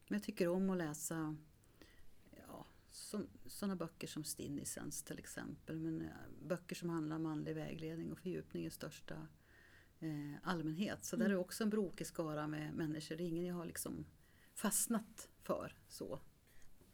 [0.10, 1.36] men jag tycker om att läsa
[2.48, 2.66] ja,
[3.46, 5.80] sådana böcker som Stinnisens till exempel.
[5.80, 6.08] Men eh,
[6.48, 9.28] böcker som handlar om manlig vägledning och fördjupning i största
[10.44, 11.06] allmänhet.
[11.06, 11.28] Så mm.
[11.28, 13.16] där är också en brokig skara med människor.
[13.16, 14.06] Det är ingen jag har liksom
[14.56, 16.20] fastnat för så.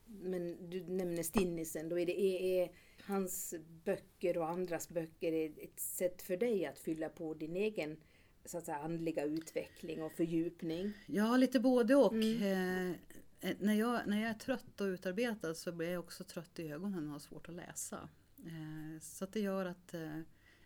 [0.05, 2.71] Men du nämner Stinnisen, då är det är, är
[3.03, 7.97] hans böcker och andras böcker ett sätt för dig att fylla på din egen
[8.45, 10.93] så att säga, andliga utveckling och fördjupning?
[11.05, 12.13] Ja, lite både och.
[12.13, 12.41] Mm.
[12.41, 16.59] Eh, eh, när, jag, när jag är trött och utarbetad så blir jag också trött
[16.59, 18.09] i ögonen och har svårt att läsa.
[18.37, 20.19] Eh, så att det gör att eh,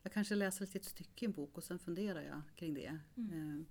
[0.07, 2.99] jag kanske läser ett litet stycke i en bok och sen funderar jag kring det.
[3.17, 3.31] Mm.
[3.31, 3.65] Eh,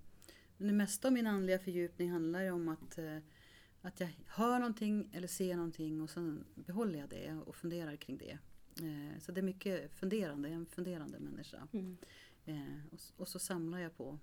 [0.57, 3.17] men det mesta av min andliga fördjupning handlar ju om att, eh,
[3.81, 8.17] att jag hör någonting eller ser någonting och sen behåller jag det och funderar kring
[8.17, 8.37] det.
[8.85, 11.67] Eh, så det är mycket funderande, jag är en funderande människa.
[11.73, 11.97] Mm.
[12.91, 14.19] Och, och, så samlar jag på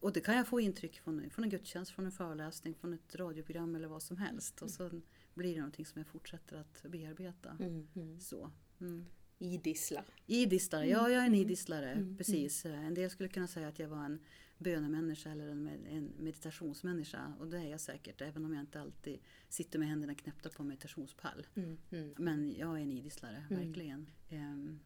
[0.00, 3.14] och det kan jag få intryck från, från en gudstjänst, från en föreläsning, från ett
[3.14, 4.62] radioprogram eller vad som helst.
[4.62, 4.90] Och så
[5.34, 7.56] blir det någonting som jag fortsätter att bearbeta.
[7.60, 8.20] Mm, mm.
[8.20, 8.50] Så.
[8.80, 9.06] Mm.
[9.38, 10.04] Idissla.
[10.26, 11.40] Idisslare, ja jag är en mm.
[11.40, 11.90] idisslare.
[11.92, 12.16] Mm.
[12.16, 12.64] Precis.
[12.64, 14.18] En del skulle kunna säga att jag var en
[14.58, 17.32] bönemänniska eller en, en meditationsmänniska.
[17.40, 20.64] Och det är jag säkert, även om jag inte alltid sitter med händerna knäppta på
[20.64, 21.46] meditationspall.
[21.54, 21.78] Mm.
[21.90, 22.14] Mm.
[22.18, 23.66] Men jag är en idisslare, mm.
[23.66, 24.10] verkligen.
[24.30, 24.80] Um,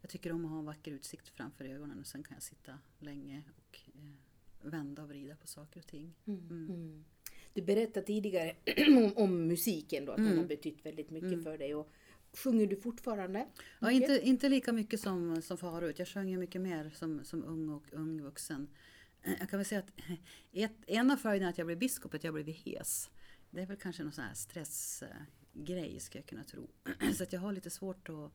[0.00, 2.78] jag tycker om att ha en vacker utsikt framför ögonen och sen kan jag sitta
[2.98, 6.14] länge och eh, vända och vrida på saker och ting.
[6.26, 7.04] Mm.
[7.52, 8.56] Du berättade tidigare
[8.88, 11.74] om, om, musiken då, att den har betytt väldigt mycket för dig.
[11.74, 11.90] Och
[12.34, 13.46] Sjunger du fortfarande?
[13.80, 15.98] Ja, inte, inte lika mycket som, som förut.
[15.98, 18.68] Jag sjunger mycket mer som, som ung och ung vuxen.
[19.38, 19.92] Jag kan väl säga att
[20.52, 23.10] ett, en av följderna att jag blev biskop är att jag blev hes.
[23.50, 26.70] Det är väl kanske någon sån här stressgrej ska jag kunna tro.
[27.14, 28.32] Så att jag har lite svårt att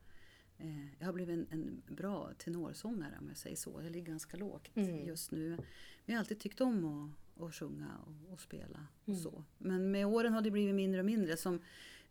[0.58, 3.80] eh, jag har blivit en, en, bra tenorsångare om jag säger så.
[3.82, 5.06] Jag ligger ganska lågt mm.
[5.06, 5.48] just nu.
[5.48, 5.58] Men
[6.04, 8.86] jag har alltid tyckt om att, att sjunga och, och spela.
[9.02, 9.20] Och mm.
[9.20, 9.44] så.
[9.58, 11.36] Men med åren har det blivit mindre och mindre.
[11.36, 11.60] Som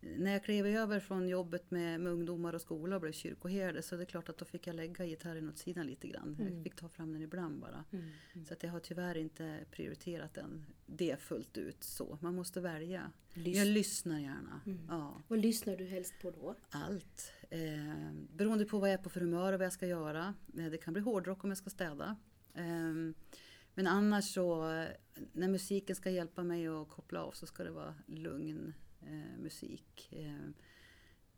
[0.00, 3.96] när jag klev över från jobbet med, med ungdomar och skola och blev kyrkoherde så
[3.96, 6.36] det är klart att då fick jag lägga gitarren åt sidan lite grann.
[6.40, 6.54] Mm.
[6.54, 7.84] Jag fick ta fram den ibland bara.
[7.92, 8.10] Mm.
[8.32, 8.46] Mm.
[8.46, 12.18] Så att jag har tyvärr inte prioriterat den, det fullt ut så.
[12.20, 13.12] Man måste välja.
[13.34, 14.60] Lys jag lyssnar gärna.
[14.66, 14.86] Mm.
[14.88, 15.22] Ja.
[15.28, 16.54] Vad lyssnar du helst på då?
[16.70, 17.32] Allt.
[17.50, 20.34] Eh, beroende på vad jag är på för humör och vad jag ska göra.
[20.58, 22.16] Eh, det kan bli hårdrock om jag ska städa.
[22.54, 23.14] Eh,
[23.74, 24.62] men annars så,
[25.32, 30.08] när musiken ska hjälpa mig att koppla av så ska det vara lugn eh, musik.
[30.12, 30.50] Eh,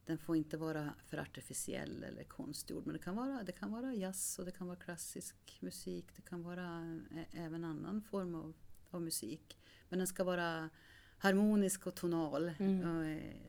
[0.07, 3.94] den får inte vara för artificiell eller konstgjord men det kan, vara, det kan vara
[3.94, 6.07] jazz och det kan vara klassisk musik.
[6.16, 8.55] Det kan vara eh, även annan form av,
[8.90, 9.59] av musik.
[9.88, 10.70] Men den ska vara
[11.18, 12.96] harmonisk och tonal mm.
[12.96, 13.40] och, eh,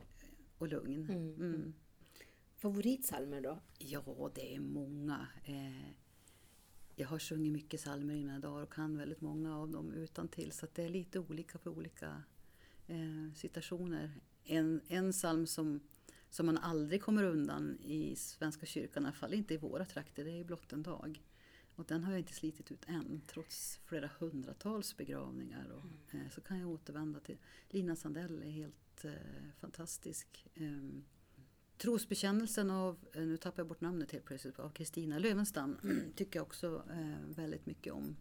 [0.58, 1.10] och lugn.
[1.10, 1.34] Mm.
[1.34, 1.74] Mm.
[2.56, 3.58] Favoritsalmer då?
[3.78, 5.26] Ja, det är många.
[5.44, 5.90] Eh,
[6.96, 10.28] jag har sjungit mycket salmer i mina dagar och kan väldigt många av dem utan
[10.28, 12.22] till så det är lite olika för olika
[12.86, 14.20] eh, situationer.
[14.44, 15.80] En, en psalm som,
[16.30, 20.24] som man aldrig kommer undan i Svenska kyrkan, i alla fall inte i våra trakter,
[20.24, 21.22] det är blott en dag.
[21.76, 25.68] Och den har jag inte slitit ut än, trots flera hundratals begravningar.
[25.68, 26.26] Och, mm.
[26.26, 27.38] eh, så kan jag återvända till
[27.70, 29.12] Lina Sandell är helt eh,
[29.60, 30.46] fantastisk.
[30.54, 31.00] Eh,
[31.78, 36.12] trosbekännelsen av, eh, nu tappar jag bort namnet helt plötsligt, av Kristina Lövenstam mm.
[36.16, 38.16] tycker jag också eh, väldigt mycket om.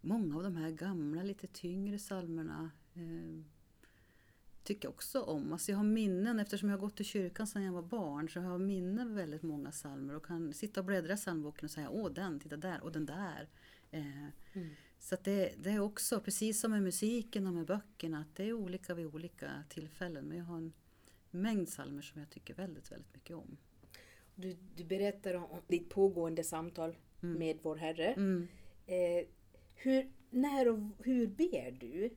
[0.00, 3.44] Många av de här gamla, lite tyngre salmerna ehm,
[4.62, 5.52] tycker jag också om.
[5.52, 8.38] Alltså jag har minnen, eftersom jag har gått i kyrkan sedan jag var barn, så
[8.38, 11.90] jag har minnen väldigt många salmer och kan sitta och bläddra i psalmboken och säga
[11.90, 13.48] åh den, titta där och den där.
[13.90, 14.68] Eh, mm.
[14.98, 18.52] Så det, det, är också, precis som med musiken och med böckerna, att det är
[18.52, 20.24] olika vid olika tillfällen.
[20.24, 20.72] Men jag har en
[21.30, 23.56] mängd salmer som jag tycker väldigt, väldigt mycket om.
[24.34, 27.38] Du, du berättar om ditt pågående samtal mm.
[27.38, 28.12] med vår Herre.
[28.12, 28.48] Mm.
[28.86, 29.26] Eh,
[29.78, 32.10] hur, när och hur ber du?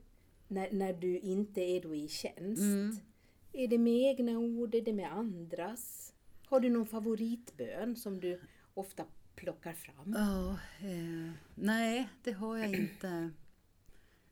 [0.52, 2.62] när, när du inte är då i tjänst?
[2.62, 2.98] Mm.
[3.54, 6.14] Är det med egna ord, är det med andras?
[6.46, 8.42] Har du någon favoritbön som du
[8.74, 10.14] ofta plockar fram?
[10.18, 13.30] Ja, eh, nej, det har jag inte.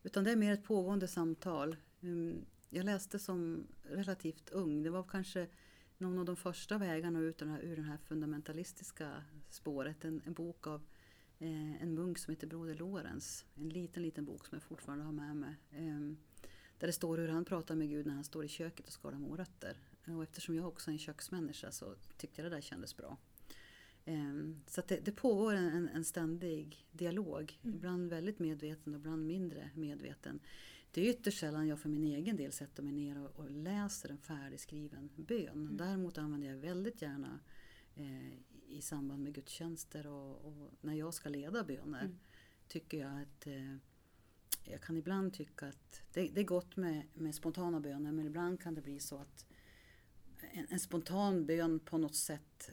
[0.04, 1.76] Utan det är mer ett pågående samtal.
[2.02, 5.48] Mm, jag läste som relativt ung, det var kanske
[5.98, 10.06] någon av de första vägarna ut ur det här fundamentalistiska spåret.
[10.06, 10.82] En, en bok av
[11.40, 13.46] eh, en munk som heter Broder Lorenz.
[13.56, 15.56] En liten, liten bok som jag fortfarande har med mig.
[15.72, 16.00] Eh,
[16.80, 19.18] där det står hur han pratar med Gud när han står i köket och skalar
[19.18, 19.78] morötter.
[20.06, 23.18] Och eftersom jag också är en köksmänniska så tyckte jag det där kändes bra.
[24.06, 24.34] Eh,
[24.68, 27.60] så det, det, pågår en, en ständig dialog.
[27.64, 27.76] Mm.
[27.76, 30.40] Ibland väldigt medveten och ibland mindre medveten.
[30.92, 34.10] Det är ytterst sällan jag för min egen del sätter mig ner och, och läser
[34.10, 35.48] en färdigskriven bön.
[35.48, 35.78] Mm.
[35.78, 37.40] Däremot använder jag väldigt gärna
[37.96, 38.34] eh,
[38.70, 42.20] i samband med gudstjänster och, och när jag ska leda böner mm.
[42.68, 43.76] tycker jag att eh,
[44.64, 48.62] jag kan ibland tycka att det, det är gott med, med, spontana böner men ibland
[48.62, 49.46] kan det bli så att
[50.52, 52.72] en, en, spontan bön på något sätt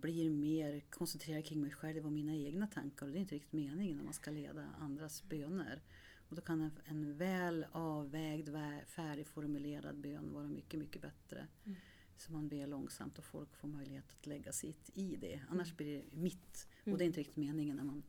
[0.00, 3.52] blir mer koncentrerad kring mig själv och mina egna tankar och det är inte riktigt
[3.52, 5.82] meningen när man ska leda andras böner.
[6.28, 8.48] Och då kan en, en väl avvägd,
[8.86, 11.46] färdigformulerad bön vara mycket, mycket bättre.
[11.64, 11.76] Mm.
[12.20, 15.40] Så man ber långsamt och folk får möjlighet att lägga sitt i det.
[15.50, 15.76] Annars mm.
[15.76, 16.68] blir det mitt.
[16.84, 18.02] Och det är inte riktigt meningen när man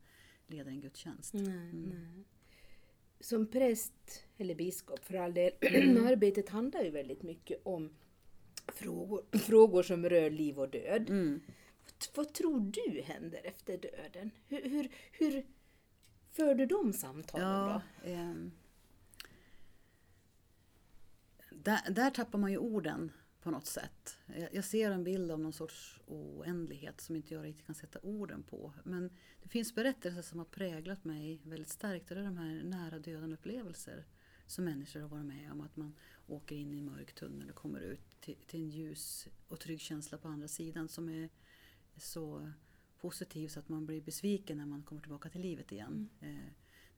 [0.46, 1.34] leder en gudstjänst.
[1.34, 1.90] Nej, mm.
[1.90, 2.24] nej.
[3.20, 6.06] Som präst, eller biskop för all del, mm.
[6.06, 7.90] arbetet handlar ju väldigt mycket om
[8.66, 11.10] frågor, frågor som rör liv och död.
[11.10, 11.40] Mm.
[11.84, 14.30] Vad, vad, tror du händer efter döden?
[14.46, 15.46] Hur, hur, hur
[16.30, 18.10] för du de samtalen ja, då?
[18.10, 18.34] Eh,
[21.50, 24.18] där, där tappar man ju orden på något sätt.
[24.52, 28.42] Jag ser en bild av någon sorts oändlighet som inte jag riktigt kan sätta orden
[28.42, 28.72] på.
[28.84, 29.10] Men
[29.42, 32.08] det finns berättelser som har präglat mig väldigt starkt.
[32.08, 34.04] Det är de här nära döden upplevelser
[34.46, 35.60] som människor har varit med om.
[35.60, 35.94] Att man
[36.26, 39.80] åker in i en mörk tunnel och kommer ut till, till en ljus och trygg
[39.80, 41.28] känsla på andra sidan som är
[41.96, 42.52] så
[42.98, 46.08] positiv så att man blir besviken när man kommer tillbaka till livet igen.
[46.20, 46.36] Mm.
[46.36, 46.52] Eh,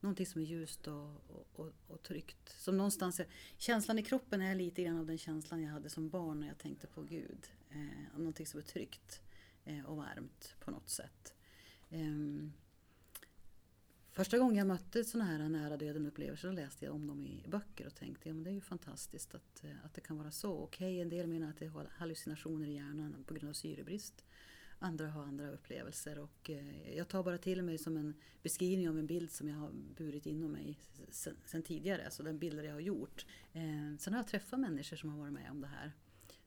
[0.05, 1.11] någonting som är ljust och,
[1.55, 2.49] och, och, tryggt.
[2.49, 3.21] Som någonstans,
[3.59, 6.59] känslan i kroppen är lite grann av den känslan jag hade som barn när jag
[6.59, 7.47] tänkte på Gud.
[7.71, 9.23] Eh, någonting som är tryggt
[9.65, 11.35] eh, och varmt på något sätt.
[11.91, 12.49] Eh,
[14.11, 17.87] första gången jag mötte sådana här nära döden upplevelser läste jag om dem i böcker
[17.87, 20.53] och tänkte ja, men det är ju fantastiskt att, eh, att det kan vara så.
[20.53, 24.25] Okej, okay, en del menar att det är hallucinationer i hjärnan på grund av syrebrist
[24.85, 26.19] andra har andra upplevelser.
[26.19, 29.57] Och eh, jag tar bara till mig som en beskrivning av en bild som jag
[29.57, 30.79] har burit inom mig
[31.11, 33.27] sen, sen tidigare, alltså den bilder jag har gjort.
[33.53, 35.93] Eh, sen har jag träffat människor som har varit med om det här.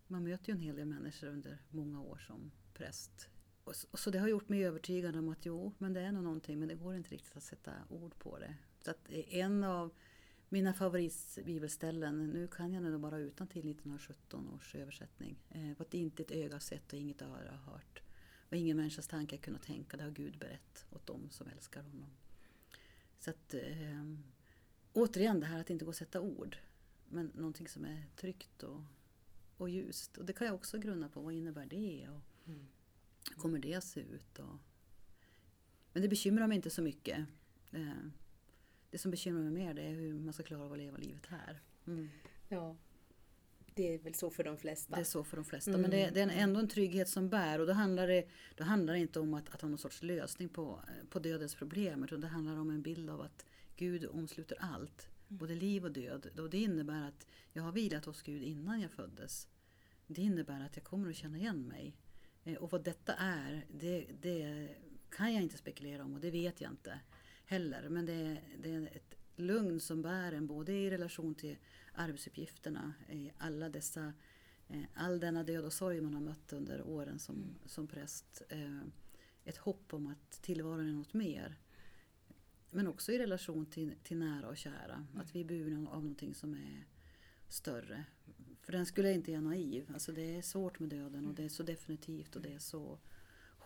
[0.07, 3.29] Man möter ju en hel del människor under många år som präst.
[3.63, 6.23] Och, och så det har gjort mig övertygad om att jo, men det är nog
[6.23, 8.55] någonting, men det går inte riktigt att sätta ord på det.
[8.83, 9.93] Så att eh, en av
[10.49, 15.35] mina favoritbibelställen, nu kan jag den bara utan till 1917 års översättning.
[15.49, 18.01] Eh, att inte ett öga sett och inget öra hört.
[18.49, 22.09] Vad ingen människas tankar kunnat tänka, det har Gud berett åt dem som älskar honom.
[23.19, 24.03] Så att, eh,
[24.93, 26.57] återigen det här att inte gå att sätta ord.
[27.09, 28.81] Men någonting som är tryggt och,
[29.57, 30.17] och ljust.
[30.17, 32.09] Och det kan jag också grunna på, vad innebär det?
[32.09, 32.67] Och mm.
[33.37, 34.39] kommer det att se ut?
[34.39, 34.57] Och,
[35.93, 37.27] men det bekymrar mig inte så mycket.
[37.71, 38.07] Eh,
[38.89, 41.25] det som bekymrar mig mer det är hur man ska klara av att leva livet
[41.25, 41.61] här.
[41.87, 42.09] Mm.
[42.49, 42.75] Ja,
[43.77, 44.95] det är väl så för de flesta.
[44.95, 45.71] Det är så för de flesta.
[45.71, 45.81] Mm.
[45.81, 47.59] Men det, det, är ändå en trygghet som bär.
[47.59, 50.49] Och då handlar det, då handlar det inte om att, att ha någon sorts lösning
[50.49, 52.03] på, på dödens problem.
[52.03, 55.07] Utan det handlar om en bild av att Gud omsluter allt.
[55.29, 55.37] Mm.
[55.37, 56.39] Både liv och död.
[56.39, 59.47] Och det innebär att jag har vilat hos Gud innan jag föddes.
[60.07, 61.95] Det innebär att jag kommer att känna igen mig.
[62.43, 64.69] Eh, och vad detta är, det, det
[65.09, 66.99] kan jag inte spekulera om och det vet jag inte
[67.45, 67.89] heller.
[67.89, 71.57] Men det, det är ett lugn som bär en både i relation till
[71.93, 74.13] arbetsuppgifterna, i alla dessa,
[74.67, 77.55] eh, all denna död och sorg man har mött under åren som, mm.
[77.65, 78.41] som präst.
[78.49, 78.81] Eh,
[79.45, 81.55] ett hopp om att tillvaron är något mer.
[82.71, 84.93] Men också i relation till, till nära och kära.
[84.93, 85.21] Mm.
[85.21, 86.85] Att vi är burna av någonting som är
[87.49, 88.03] större.
[88.61, 89.91] För den skulle jag inte göra naiv.
[89.93, 92.99] Alltså det är svårt med döden och det är så definitivt och det är så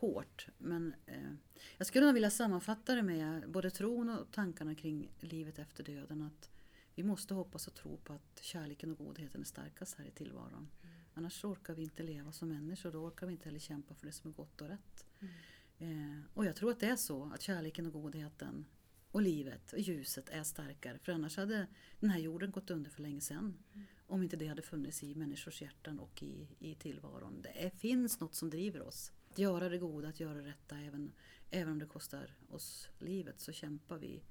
[0.02, 0.48] hårt.
[0.58, 1.34] Men eh,
[1.78, 6.22] jag skulle nog vilja sammanfatta det med både tron och tankarna kring livet efter döden.
[6.22, 6.50] Att
[6.96, 10.70] vi måste hoppas och tro på att kärleken och godheten är starkast här i tillvaron.
[10.84, 10.96] Mm.
[11.14, 12.92] Annars orkar vi inte leva som människor.
[12.92, 15.06] Då orkar vi inte heller kämpa för det som är gott och rätt.
[15.20, 15.34] Mm.
[15.78, 18.66] Eh, och jag tror att det är så att kärleken och godheten
[19.12, 21.00] och livet och ljuset är starkare.
[21.00, 21.68] För annars hade
[22.00, 23.58] den här jorden gått under för länge sedan.
[23.74, 23.88] Mm.
[24.08, 27.42] Om inte det hade funnits i människors hjärtan och i, i tillvaron.
[27.42, 29.12] Det finns något som driver oss.
[29.32, 30.78] Att göra det goda, att göra det rätta.
[30.78, 31.12] Även,
[31.50, 34.24] även om det kostar oss livet så kämpar vi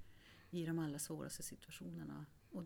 [0.51, 2.25] i de allra svåraste situationerna.
[2.51, 2.63] Och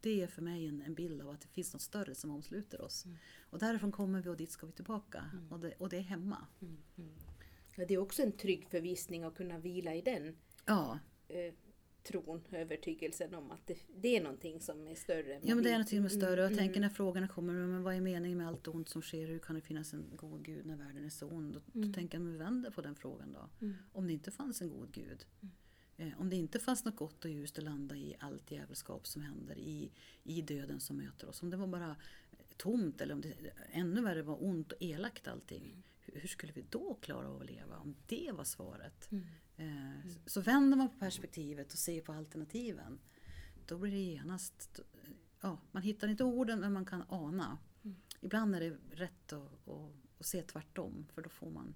[0.00, 2.80] det är för mig en, en bild av att det finns något större som omsluter
[2.80, 3.04] oss.
[3.04, 3.16] Mm.
[3.50, 5.30] Och därifrån kommer vi och dit ska vi tillbaka.
[5.32, 5.52] Mm.
[5.52, 6.46] Och, det, och det är hemma.
[6.60, 6.76] Mm.
[6.98, 7.10] mm.
[7.76, 10.36] Ja, det är också en trygg förvissning att kunna vila i den.
[10.64, 10.98] Ja.
[12.06, 15.40] Eh, tron, övertygelsen om att det, det, är någonting som är större.
[15.42, 16.40] Ja men det är någonting som är större.
[16.40, 16.58] Jag mm.
[16.58, 19.26] tänker när frågorna kommer, men vad är meningen med allt ont som sker?
[19.26, 21.52] Hur kan det finnas en god Gud när världen är så ond?
[21.52, 21.88] Då, mm.
[21.88, 23.66] då tänker jag, men vi vänder på den frågan då.
[23.66, 23.76] Mm.
[23.92, 25.26] Om det inte fanns en god Gud.
[25.42, 25.52] Mm.
[25.96, 29.22] Eh, om det inte fanns något gott och ljust att landa i allt djävulskap som
[29.22, 29.90] händer, i,
[30.22, 31.42] i döden som möter oss.
[31.42, 31.96] Om det var bara
[32.56, 33.34] tomt eller om det
[33.70, 35.64] ännu värre var ont och elakt allting.
[35.64, 35.82] Mm.
[36.00, 37.78] Hur, hur skulle vi då klara av att leva?
[37.78, 39.08] Om det var svaret.
[39.56, 39.76] Mm.
[39.76, 42.98] Eh, så vänder man på perspektivet och ser på alternativen.
[43.66, 44.80] Då blir det genast,
[45.40, 47.58] ja, man hittar inte orden men man kan ana.
[47.84, 47.96] Mm.
[48.20, 51.74] Ibland är det rätt att, att, att, se tvärtom för då får man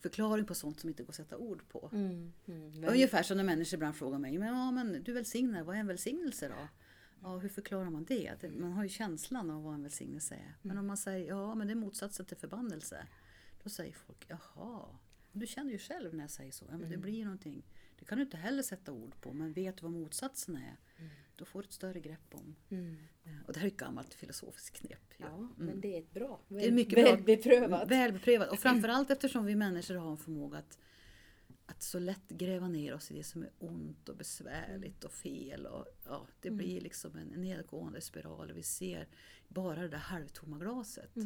[0.00, 1.90] förklaring på sånt som inte går att sätta ord på.
[1.92, 5.76] Mm, mm, Ungefär som när människor ibland frågar mig, men, ja, men du välsignar, vad
[5.76, 6.68] är en välsignelse då?
[7.22, 8.52] Ja, hur förklarar man det?
[8.58, 10.56] Man har ju känslan av vad en välsignelse är.
[10.62, 10.80] Men mm.
[10.80, 13.06] om man säger, ja men det är motsatsen till förbannelse.
[13.62, 14.86] Då säger folk, jaha,
[15.38, 16.64] du känner ju själv när jag säger så.
[16.64, 16.90] Ja, men mm.
[16.90, 17.62] Det blir någonting.
[17.98, 20.76] Det kan du inte heller sätta ord på, men vet du vad motsatsen är?
[20.98, 21.10] Mm.
[21.36, 22.56] Då får du ett större grepp om.
[22.70, 22.96] Mm.
[23.46, 25.14] Och det här är ett gammalt filosofiskt knep.
[25.16, 25.80] Ja, ja men mm.
[25.80, 26.40] det är ett bra.
[26.48, 27.90] Väl, det är mycket väl beprövat.
[27.90, 28.50] Väl beprövat.
[28.50, 30.78] Och framförallt eftersom vi människor har en förmåga att,
[31.66, 35.66] att så lätt gräva ner oss i det som är ont och besvärligt och fel.
[35.66, 36.58] Och, ja, det mm.
[36.58, 39.08] blir liksom en nedgående spiral och vi ser
[39.48, 41.16] bara det där halvtomma glaset.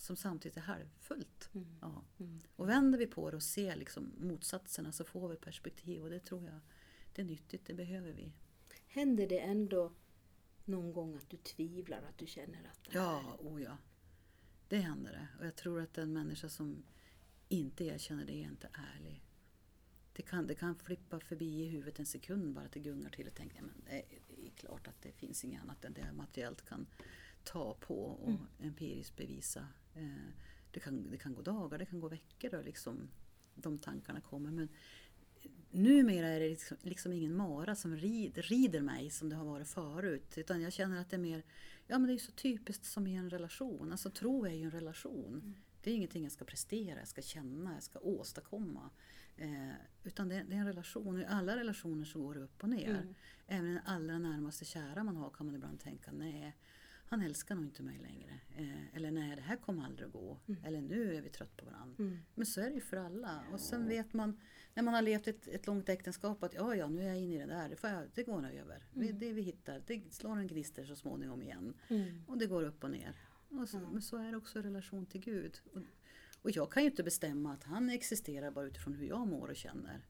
[0.00, 1.50] Som samtidigt är halvfullt.
[1.54, 1.66] Mm.
[1.80, 2.04] Ja.
[2.18, 2.40] Mm.
[2.56, 6.20] Och vänder vi på det och ser liksom motsatserna så får vi perspektiv och det
[6.20, 6.60] tror jag
[7.14, 8.32] det är nyttigt, det behöver vi.
[8.86, 9.92] Händer det ändå
[10.64, 12.98] någon gång att du tvivlar, att du känner att det.
[12.98, 13.76] Ja, oh ja.
[14.68, 15.28] Det händer det.
[15.38, 16.82] Och jag tror att en människa som
[17.48, 19.24] inte erkänner det är inte ärlig.
[20.12, 23.26] Det kan, det kan flippa förbi i huvudet en sekund bara att det gungar till
[23.26, 23.96] och tänker men det
[24.46, 26.86] är klart att det finns inget annat än det materiellt kan
[27.44, 28.46] ta på och mm.
[28.60, 29.68] empiriskt bevisa.
[29.94, 30.32] Eh,
[30.70, 33.08] det, kan, det kan gå dagar, det kan gå veckor och liksom
[33.54, 34.50] de tankarna kommer.
[34.50, 34.68] Men
[35.70, 39.68] numera är det liksom, liksom ingen mara som rid, rider mig som det har varit
[39.68, 40.38] förut.
[40.38, 41.42] Utan jag känner att det är mer,
[41.86, 43.92] ja men det är så typiskt som i en relation.
[43.92, 45.34] Alltså tro är ju en relation.
[45.34, 45.54] Mm.
[45.82, 48.90] Det är ingenting jag ska prestera, jag ska känna, jag ska åstadkomma.
[49.36, 49.72] Eh,
[50.04, 52.68] utan det, det, är en relation och i alla relationer så går det upp och
[52.68, 52.90] ner.
[52.90, 53.14] Mm.
[53.46, 56.56] Även den allra närmaste kära man har kan man ibland tänka, nej
[57.10, 58.40] han älskar nog inte mig längre.
[58.56, 60.38] Eh, eller nej, det här kommer aldrig att gå.
[60.48, 60.64] Mm.
[60.64, 61.96] Eller nu är vi trött på varandra.
[61.98, 62.18] Mm.
[62.34, 63.44] Men så är det ju för alla.
[63.52, 64.40] Och sen vet man
[64.74, 67.34] när man har levt ett, ett långt äktenskap att ja, ja, nu är jag inne
[67.34, 67.68] i det där.
[67.68, 68.86] Det, jag, det går nog över.
[68.96, 69.18] Mm.
[69.18, 71.74] Det vi hittar, det slår en gnister så småningom igen.
[71.88, 72.22] Mm.
[72.26, 73.14] Och det går upp och ner.
[73.48, 75.60] Och så, Men så är det också i relation till Gud.
[75.72, 75.82] Och,
[76.42, 79.56] och jag kan ju inte bestämma att han existerar bara utifrån hur jag mår och
[79.56, 80.06] känner.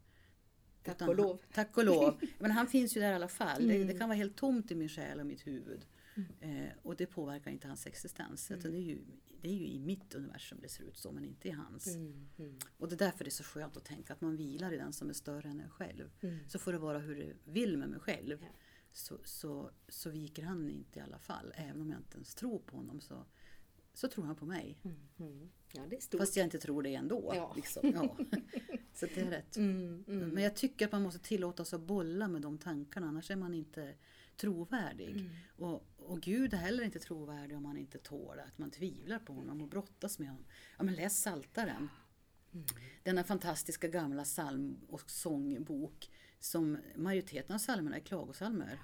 [0.83, 1.41] Tack Utan och lov.
[1.41, 2.21] Han, tack och lov.
[2.39, 3.69] Men han finns ju där i alla fall.
[3.69, 3.99] Det, det, mm.
[3.99, 5.87] kan vara helt tomt i min själ och mitt huvud.
[6.15, 6.67] Mm.
[6.67, 8.51] Eh, och det påverkar inte hans existens.
[8.51, 8.59] Mm.
[8.59, 8.99] Utan det, är ju,
[9.41, 11.87] det är ju i mitt universum det ser ut så, men inte i hans.
[11.87, 12.29] Mm.
[12.39, 12.59] mm.
[12.79, 14.93] Och det är därför det är så skönt att tänka att man vilar i den
[14.93, 16.11] som är större än en själv.
[16.21, 16.39] Mm.
[16.49, 18.39] Så får det vara hur det vill med mig själv.
[18.43, 18.49] Ja.
[18.93, 21.53] Så, så, så viker han inte i alla fall.
[21.57, 23.27] Även om jag inte ens tror på honom så,
[23.95, 24.79] så tror han på mig.
[25.19, 25.51] Mm.
[25.73, 25.83] Ja,
[26.19, 27.33] Fast jag inte tror det ändå.
[27.35, 27.53] Ja.
[27.57, 27.93] Liksom.
[27.95, 28.17] Ja.
[28.95, 29.57] så det är rätt.
[30.07, 33.09] Men jag tycker att man måste tillåta sig att bolla med de tankarna.
[33.09, 33.95] Annars är man inte
[34.37, 35.11] trovärdig.
[35.11, 35.31] Mm.
[35.57, 39.33] Och, och Gud är heller inte trovärdig om man inte tål att man tvivlar på
[39.33, 40.45] honom och brottas med honom.
[40.79, 41.89] Ja, men läs Saltaren.
[42.53, 42.67] Mm.
[43.03, 48.79] Denna fantastiska gamla psalm och sångbok som majoriteten av psalmerna är klagosalmer.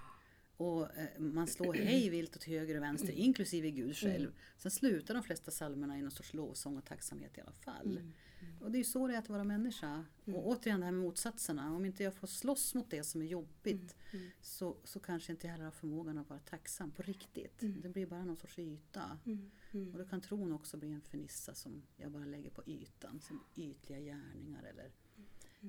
[0.56, 4.28] Och eh, man slår hej vilt åt höger och vänster, inklusive Gud själv.
[4.28, 4.34] Mm.
[4.58, 7.98] Sen slutar de flesta psalmerna i någon sorts lovsång och tacksamhet i alla fall.
[7.98, 8.12] Mm.
[8.60, 10.04] Och det är ju så det är att vara människa.
[10.24, 10.38] Mm.
[10.38, 11.74] Och återigen det här med motsatserna.
[11.74, 14.24] Om inte jag får slåss mot det som är jobbigt mm.
[14.24, 14.30] mm.
[14.40, 17.62] så, så kanske inte jag heller har förmågan att vara tacksam på riktigt.
[17.62, 17.80] Mm.
[17.80, 19.18] Det blir bara någon sorts yta.
[19.26, 19.50] Mm.
[19.72, 19.92] Mm.
[19.92, 23.20] Och då kan tron också bli en fernissa som jag bara lägger på ytan.
[23.20, 24.90] Som ytliga gärningar eller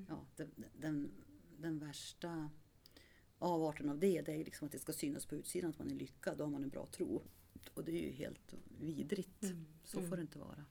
[0.10, 1.12] ja, den, den,
[1.58, 2.50] den värsta
[3.40, 5.96] avarten av det, det är liksom att det ska synas på utsidan att man är
[5.96, 6.38] lyckad.
[6.38, 7.22] Då har man en bra tro.
[7.74, 9.46] Och det är ju helt vidrigt.
[9.84, 10.66] Så får det inte vara.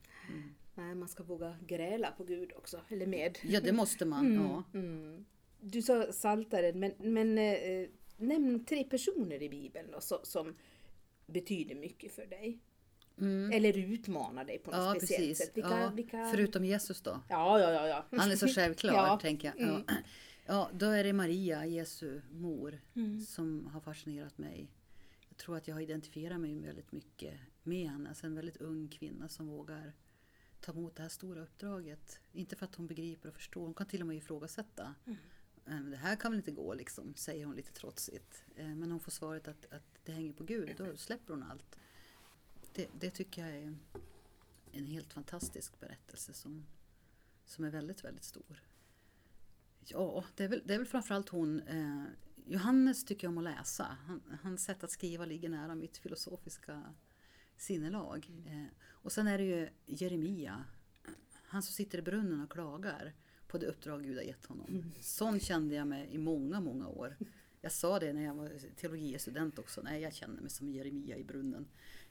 [0.74, 3.38] Nej, man ska våga gräla på Gud också, eller med.
[3.42, 4.26] Ja, det måste man.
[4.26, 4.64] Mm, ja.
[4.74, 5.24] Mm.
[5.60, 10.54] Du sa saltaren, men, men eh, nämn tre personer i Bibeln då, så, som
[11.26, 12.58] betyder mycket för dig.
[13.18, 13.52] Mm.
[13.52, 15.38] Eller utmanar dig på något ja, speciellt precis.
[15.38, 15.56] sätt.
[15.56, 16.26] Vilka, ja, vilka...
[16.26, 17.20] Förutom Jesus då?
[17.28, 17.88] Ja, ja, ja.
[17.88, 18.18] ja.
[18.18, 19.18] Han är så självklar, ja.
[19.22, 19.68] tänker jag.
[19.68, 19.74] Ja.
[19.74, 19.84] Mm.
[20.46, 23.20] ja, då är det Maria, Jesu mor, mm.
[23.20, 24.70] som har fascinerat mig.
[25.28, 28.08] Jag tror att jag har identifierat mig väldigt mycket med henne.
[28.08, 29.92] Alltså en väldigt ung kvinna som vågar
[30.60, 32.20] ta emot det här stora uppdraget.
[32.32, 34.94] Inte för att hon begriper och förstår, hon kan till och med ifrågasätta.
[35.66, 35.90] Mm.
[35.90, 38.44] Det här kan väl inte gå liksom, säger hon lite trotsigt.
[38.56, 41.78] Eh, men hon får svaret att, att det hänger på Gud, då släpper hon allt.
[42.72, 43.78] Det, det tycker jag är
[44.72, 46.66] en helt fantastisk berättelse som,
[47.44, 48.62] som är väldigt, väldigt stor.
[49.84, 52.04] Ja, det är väl, det är väl framförallt hon eh,
[52.48, 53.96] Johannes tycker jag om att läsa.
[54.06, 56.94] Han, hans sätt att skriva ligger nära mitt filosofiska
[57.56, 58.30] sinnelag.
[58.46, 58.66] Mm.
[58.88, 60.64] Och sen är det ju Jeremia,
[61.32, 63.12] han som sitter i brunnen och klagar
[63.46, 64.66] på det uppdrag Gud har gett honom.
[64.68, 64.92] Mm.
[65.00, 67.16] Sån kände jag mig i många, många år.
[67.60, 71.24] Jag sa det när jag var teologistudent också, nej jag känner mig som Jeremia i
[71.24, 71.68] brunnen.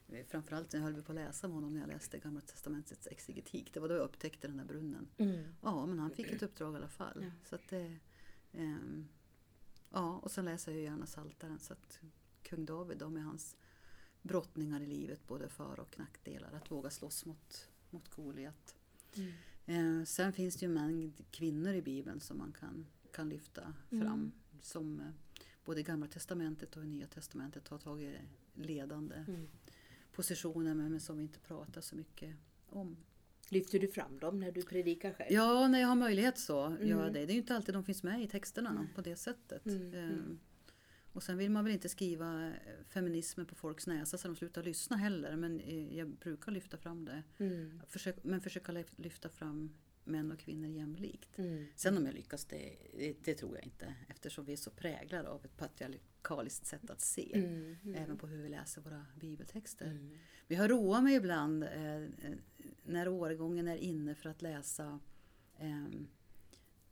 [0.07, 3.07] Eh, framförallt när jag höll på att läsa med honom när jag läste Gamla Testamentets
[3.07, 3.73] exegetik.
[3.73, 5.07] Det var då jag upptäckte den där brunnen.
[5.17, 5.43] Mm.
[5.61, 7.19] Ja, men han fick ett uppdrag i alla fall.
[7.21, 7.31] Ja.
[7.49, 7.97] Så att det,
[8.51, 8.77] eh,
[9.89, 11.99] ja, och sen läser jag ju gärna Saltaren så att
[12.43, 13.55] kung David då med hans
[14.28, 16.53] brottningar i livet, både för och nackdelar.
[16.53, 18.76] Att våga slåss mot, mot Goliat.
[19.15, 19.32] Mm.
[19.65, 23.73] Eh, sen finns det ju en mängd kvinnor i Bibeln som man kan, kan lyfta
[23.89, 24.01] fram.
[24.01, 24.32] Mm.
[24.61, 25.07] Som eh,
[25.65, 28.15] både i Gamla Testamentet och i Nya Testamentet har tagit
[28.53, 29.47] ledande mm.
[30.11, 32.36] positioner men som vi inte pratar så mycket
[32.69, 32.97] om.
[33.49, 35.32] Lyfter du fram dem när du predikar själv?
[35.32, 36.88] Ja, när jag har möjlighet så mm.
[36.88, 37.26] gör jag det.
[37.26, 38.88] Det är ju inte alltid de finns med i texterna mm.
[38.95, 39.65] på det sättet.
[39.65, 40.39] Mm.
[41.16, 42.53] Eh, och sen vill man väl inte skriva eh,
[42.89, 45.36] feminismen på folks näsa så de slutar lyssna heller.
[45.36, 47.24] Men eh, jag brukar lyfta fram det.
[47.38, 47.82] Mm.
[47.88, 49.70] Försök, men försöka lyfta fram
[50.05, 51.38] män och kvinnor jämlikt.
[51.38, 51.66] Mm.
[51.76, 53.95] Sen om jag lyckas, det, det, det, tror jag inte.
[54.07, 57.32] Eftersom vi är så präglade av ett patriarkaliskt sätt att se.
[57.34, 57.76] Mm.
[57.84, 57.95] mm.
[57.95, 59.86] Även på hur vi läser våra bibeltexter.
[59.86, 60.18] Mm.
[60.47, 62.07] Vi har roat mig ibland eh,
[62.84, 64.99] när årgången är inne för att läsa
[65.57, 65.88] eh,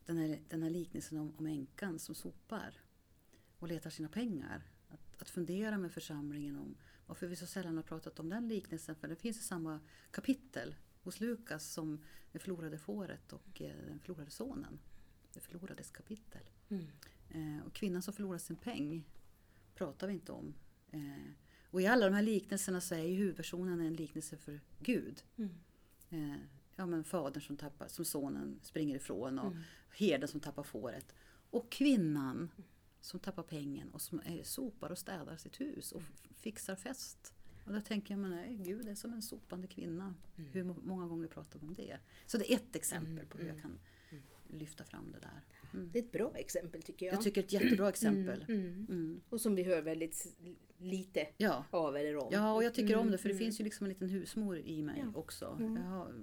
[0.05, 2.82] den, här, den här liknelsen om, om änkan som sopar
[3.64, 4.61] och letar sina pengar.
[4.89, 8.95] Att, att fundera med församlingen om varför vi så sällan har pratat om den liknelsen.
[8.95, 9.80] För den finns i samma
[10.11, 14.80] kapitel hos Lukas som det förlorade fåret och eh, den förlorade sonen.
[15.34, 16.49] Det förlorades kapitel.
[16.70, 16.88] Mm.
[17.30, 19.03] Eh, och kvinnan som förlorar sin peng
[19.76, 20.53] pratar vi inte om.
[20.91, 21.32] Eh,
[21.70, 25.24] och i alla de här liknelserna så är ju huvudpersonen en liknelse för Gud.
[25.38, 25.51] Mm.
[26.09, 26.39] Eh,
[26.76, 29.64] ja men fadern som, tappar, som sonen springer ifrån och mm.
[29.89, 31.16] herden som tappar fåret.
[31.49, 32.49] Och kvinnan
[33.03, 36.01] som tappar pengen och som är, sopar och städar sitt hus och
[36.35, 37.33] fixar fest.
[37.65, 40.15] Och då tänker jag, men nej, Gud är som en sopande kvinna.
[40.37, 40.49] Mm.
[40.51, 41.97] Hur många gånger pratar vi om det?
[42.25, 43.79] Så det är ett exempel mm, på hur jag mm, kan
[44.09, 44.23] mm.
[44.47, 45.41] lyfta fram det där.
[45.73, 45.89] Mm.
[45.91, 47.15] Det är ett bra exempel tycker jag.
[47.15, 48.45] Jag tycker ett jättebra exempel.
[49.29, 50.37] Och som vi hör väldigt
[50.77, 51.65] lite ja.
[51.69, 52.29] av eller om.
[52.31, 54.81] Ja, och jag tycker om det för det finns ju liksom en liten husmor i
[54.81, 55.19] mig ja.
[55.19, 55.57] också.
[55.59, 56.13] Jag har,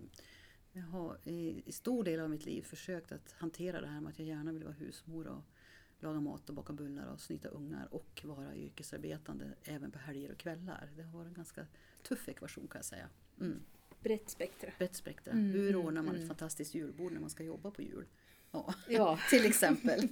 [0.73, 4.19] jag har i stor del av mitt liv försökt att hantera det här med att
[4.19, 5.43] jag gärna vill vara husmor och
[6.03, 10.39] laga mat och baka bullar och snyta ungar och vara yrkesarbetande även på helger och
[10.39, 10.91] kvällar.
[10.97, 11.67] Det har varit en ganska
[12.03, 13.09] tuff ekvation kan jag säga.
[13.41, 13.61] Mm.
[14.01, 14.71] Brett spektra.
[14.79, 15.33] Brett spektra.
[15.33, 16.23] Mm, Hur mm, ordnar man mm.
[16.23, 18.07] ett fantastiskt julbord när man ska jobba på jul?
[18.51, 19.19] Ja, ja.
[19.31, 20.01] till exempel.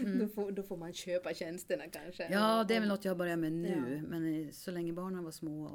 [0.00, 0.18] mm.
[0.18, 2.32] då, får, då får man köpa tjänsterna kanske.
[2.32, 4.00] Ja, det är väl något jag börjar med nu.
[4.02, 4.08] Ja.
[4.08, 5.70] Men så länge barnen var små,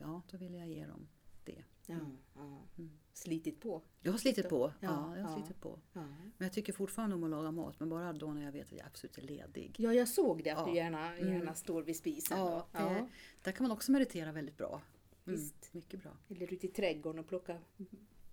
[0.00, 1.08] ja, då ville jag ge dem
[1.44, 1.64] det.
[1.86, 1.98] Ja,
[2.34, 2.66] ja.
[2.78, 3.82] Mm slitit på?
[4.02, 4.72] Jag har slitit på.
[4.80, 5.78] Ja, ja jag har slitit på.
[5.92, 6.00] Ja.
[6.02, 8.78] Men jag tycker fortfarande om att laga mat, men bara då när jag vet att
[8.78, 9.74] jag absolut är ledig.
[9.78, 11.54] Ja, jag såg det att du gärna, gärna mm.
[11.54, 12.38] står vid spisen.
[12.38, 13.08] Ja, det,
[13.42, 14.82] där kan man också meditera väldigt bra.
[15.26, 15.74] Mm, Visst.
[15.74, 16.16] Mycket bra.
[16.28, 17.58] Eller ute i trädgården och plocka,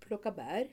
[0.00, 0.68] plocka bär.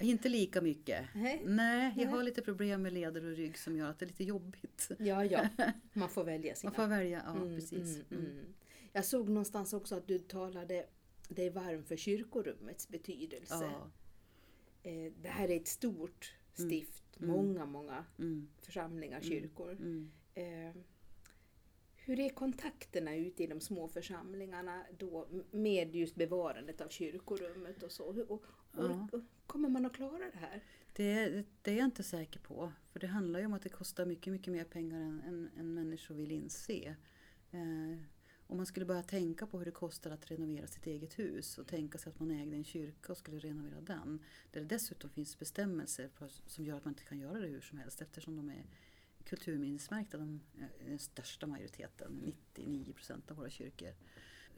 [0.00, 1.06] Inte lika mycket.
[1.14, 1.42] Nej.
[1.46, 4.24] Nej, jag har lite problem med leder och rygg som gör att det är lite
[4.24, 4.90] jobbigt.
[4.98, 5.48] Ja, ja.
[5.92, 6.70] Man får välja sina.
[6.70, 7.96] Man får välja, ja mm, precis.
[7.96, 8.32] Mm, mm.
[8.32, 8.54] mm.
[8.92, 10.86] Jag såg någonstans också att du talade
[11.28, 13.72] dig varm för kyrkorummets betydelse.
[13.72, 13.90] Ja.
[14.82, 16.70] Eh, det här är ett stort mm.
[16.70, 17.30] stift, mm.
[17.30, 18.48] många, många mm.
[18.60, 19.28] församlingar, mm.
[19.28, 19.72] kyrkor.
[19.72, 20.10] Mm.
[20.34, 20.82] Eh,
[21.96, 27.92] hur är kontakterna ute i de små församlingarna då med just bevarandet av kyrkorummet och
[27.92, 28.04] så?
[28.04, 29.08] Och, och, ja.
[29.12, 30.62] och, kommer man att klara det här?
[30.92, 32.72] Det, det, är jag inte säker på.
[32.92, 35.74] För det handlar ju om att det kostar mycket, mycket mer pengar än, än, än
[35.74, 36.96] människor vill inse.
[37.50, 37.98] Eh,
[38.48, 41.66] om man skulle börja tänka på hur det kostar att renovera sitt eget hus och
[41.66, 44.24] tänka sig att man ägde en kyrka och skulle renovera den.
[44.50, 46.10] Där det dessutom finns bestämmelser
[46.46, 48.66] som gör att man inte kan göra det hur som helst eftersom de är
[49.24, 50.40] kulturminnesmärkta, de,
[50.86, 53.94] den största majoriteten, 99 procent av våra kyrkor,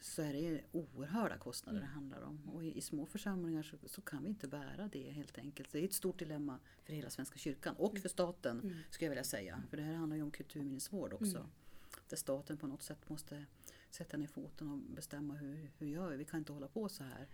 [0.01, 1.89] så är det oerhörda kostnader mm.
[1.89, 2.49] det handlar om.
[2.49, 5.73] Och i, i små församlingar så, så, kan vi inte bära det helt enkelt.
[5.73, 8.77] Det är ett stort dilemma för hela Svenska kyrkan och för staten mm.
[8.91, 9.63] skulle jag vilja säga.
[9.71, 11.37] För det här handlar ju om kulturminnesvård också.
[11.37, 11.51] Mm.
[12.09, 13.45] Där staten på något sätt måste
[13.91, 16.17] sätta ner foten och bestämma hur, hur gör vi?
[16.17, 17.29] Vi kan inte hålla på så här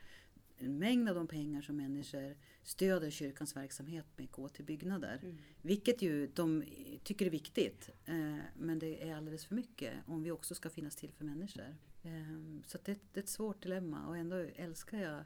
[0.59, 5.21] en mängd av de pengar som människor stöder kyrkans verksamhet med går till byggnader.
[5.23, 5.37] Mm.
[5.63, 6.65] Vilket ju de
[7.05, 7.91] tycker är viktigt.
[8.05, 11.77] Eh, men det är alldeles för mycket om vi också ska finnas till för människor.
[12.03, 15.19] Eh, så det, det, är ett svårt dilemma och ändå älskar jag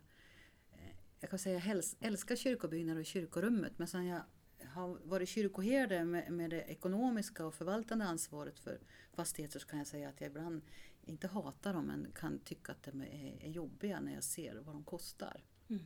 [0.72, 4.22] eh, jag kan säga jag älskar kyrkobyggnader och kyrkorummet men sen jag
[4.64, 8.80] har varit kyrkoherde med, med det ekonomiska och förvaltande ansvaret för
[9.12, 10.62] fastigheter så kan jag säga att jag ibland
[11.02, 14.74] inte hatar dem men kan tycka att de är, är jobbiga när jag ser vad
[14.74, 15.44] de kostar.
[15.68, 15.82] Mm.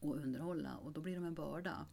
[0.00, 1.86] Och underhålla och då blir de en börda.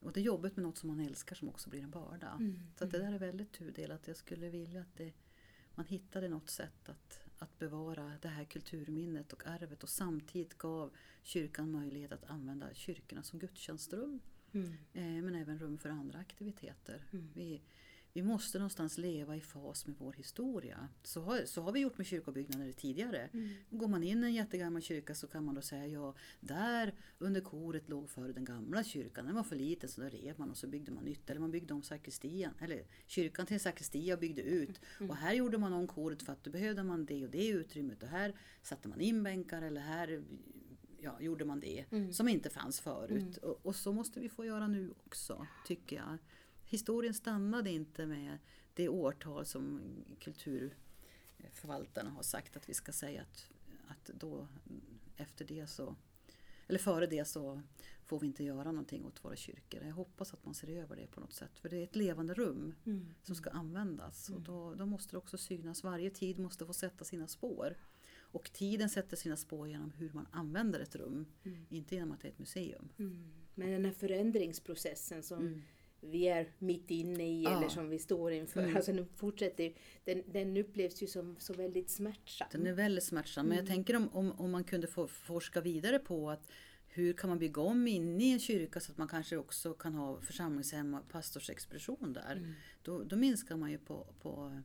[0.00, 2.30] Och det är jobbigt med något som man älskar som också blir en börda.
[2.30, 2.60] Mm.
[2.78, 3.10] Så det mm.
[3.10, 4.08] där är väldigt tudelat.
[4.08, 5.12] Jag skulle vilja att det,
[5.74, 10.90] man hittade något sätt att, att bevara det här kulturminnet och arvet och samtidigt gav
[11.22, 14.20] kyrkan möjlighet att använda kyrkorna som gudstjänstrum.
[14.52, 14.72] Mm.
[14.92, 17.04] Eh, men även rum för andra aktiviteter.
[17.12, 17.30] Mm.
[17.34, 17.62] Vi,
[18.14, 20.88] vi måste någonstans leva i fas med vår historia.
[21.02, 23.28] Så har, så har vi gjort med kyrkobyggnader tidigare.
[23.32, 23.48] Mm.
[23.70, 27.40] Går man in i en jättegammal kyrka så kan man då säga ja, där under
[27.40, 29.26] koret låg förr den gamla kyrkan.
[29.26, 31.30] Den var för liten så då rev man och så byggde man nytt.
[31.30, 34.80] Eller man byggde om sakristian, eller kyrkan till en sakristia och byggde ut.
[34.98, 35.10] Mm.
[35.10, 38.02] Och här gjorde man om koret för att då behövde man det och det utrymmet.
[38.02, 40.22] Och här satte man in bänkar eller här
[41.00, 42.12] ja, gjorde man det mm.
[42.12, 43.38] som inte fanns förut.
[43.38, 43.50] Mm.
[43.50, 46.18] Och, och, så måste vi få göra nu också, tycker jag
[46.74, 48.38] historien stannade inte med
[48.74, 49.80] det årtal som
[50.20, 53.50] kulturförvaltarna har sagt att vi ska säga att,
[53.88, 54.48] att då
[55.16, 55.96] efter det så
[56.66, 57.62] eller före det så
[58.06, 59.84] får vi inte göra någonting åt våra kyrkor.
[59.84, 61.58] Jag hoppas att man ser över det på något sätt.
[61.58, 63.14] För det är ett levande rum mm.
[63.22, 64.28] som ska användas.
[64.28, 64.38] Mm.
[64.38, 65.84] Och då, då, måste det också synas.
[65.84, 67.76] Varje tid måste få sätta sina spår.
[68.16, 71.26] Och tiden sätter sina spår genom hur man använder ett rum.
[71.42, 71.66] Mm.
[71.68, 72.88] Inte genom att det är ett museum.
[72.98, 73.32] Mm.
[73.54, 75.62] Men den här förändringsprocessen som mm
[76.04, 77.56] vi är mitt inne i ja.
[77.56, 78.62] eller som vi står inför.
[78.62, 78.76] Mm.
[78.76, 79.72] Alltså den fortsätter
[80.04, 82.48] den, den upplevs ju som så väldigt smärtsam.
[82.52, 83.46] Den är väldigt smärtsam.
[83.46, 83.74] Men jag mm.
[83.76, 86.50] tänker om, om, om man kunde få forska vidare på att
[86.86, 89.94] hur kan man bygga om inne i en kyrka så att man kanske också kan
[89.94, 92.36] ha församlingshem och pastorsexpedition där.
[92.36, 92.52] Mm.
[92.82, 94.62] Då, då minskar man ju på, på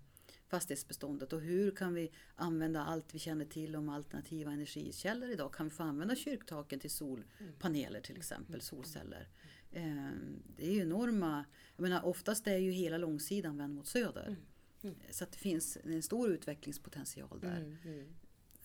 [0.48, 5.54] fastighetsbeståndet och hur kan vi använda allt vi känner till om alternativa energikällor idag?
[5.54, 8.62] Kan vi få använda kyrktaken till solpaneler till exempel, mm.
[8.62, 9.28] solceller?
[9.72, 10.12] Eh,
[10.56, 11.46] det är ju enorma,
[11.76, 14.28] jag menar oftast är ju hela långsidan vänd mot söder.
[14.28, 14.40] Mm.
[14.82, 14.96] Mm.
[15.10, 17.60] Så det finns en stor utvecklingspotential där.
[17.60, 17.78] Mm.
[17.84, 18.08] mm.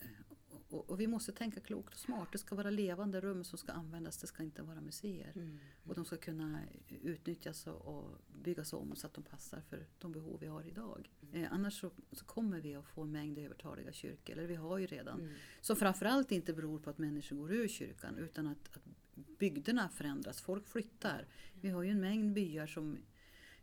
[0.00, 0.06] Eh,
[0.68, 2.28] och, och, vi måste tänka klokt och smart.
[2.32, 5.32] Det ska vara levande rum som ska användas, det ska inte vara museer.
[5.34, 5.58] Mm.
[5.84, 6.60] Och de ska kunna
[7.02, 11.10] utnyttjas och, och byggas om så att de passar för de behov vi har idag.
[11.22, 11.44] Mm.
[11.44, 14.78] Eh, annars så, så, kommer vi att få en mängd övertaliga kyrkor, eller vi har
[14.78, 15.20] ju redan.
[15.20, 15.34] Mm.
[15.60, 18.82] Som framförallt inte beror på att människor går ur kyrkan utan att, att
[19.38, 21.26] bygderna förändras, folk flyttar.
[21.60, 22.98] Vi har ju en mängd byar som,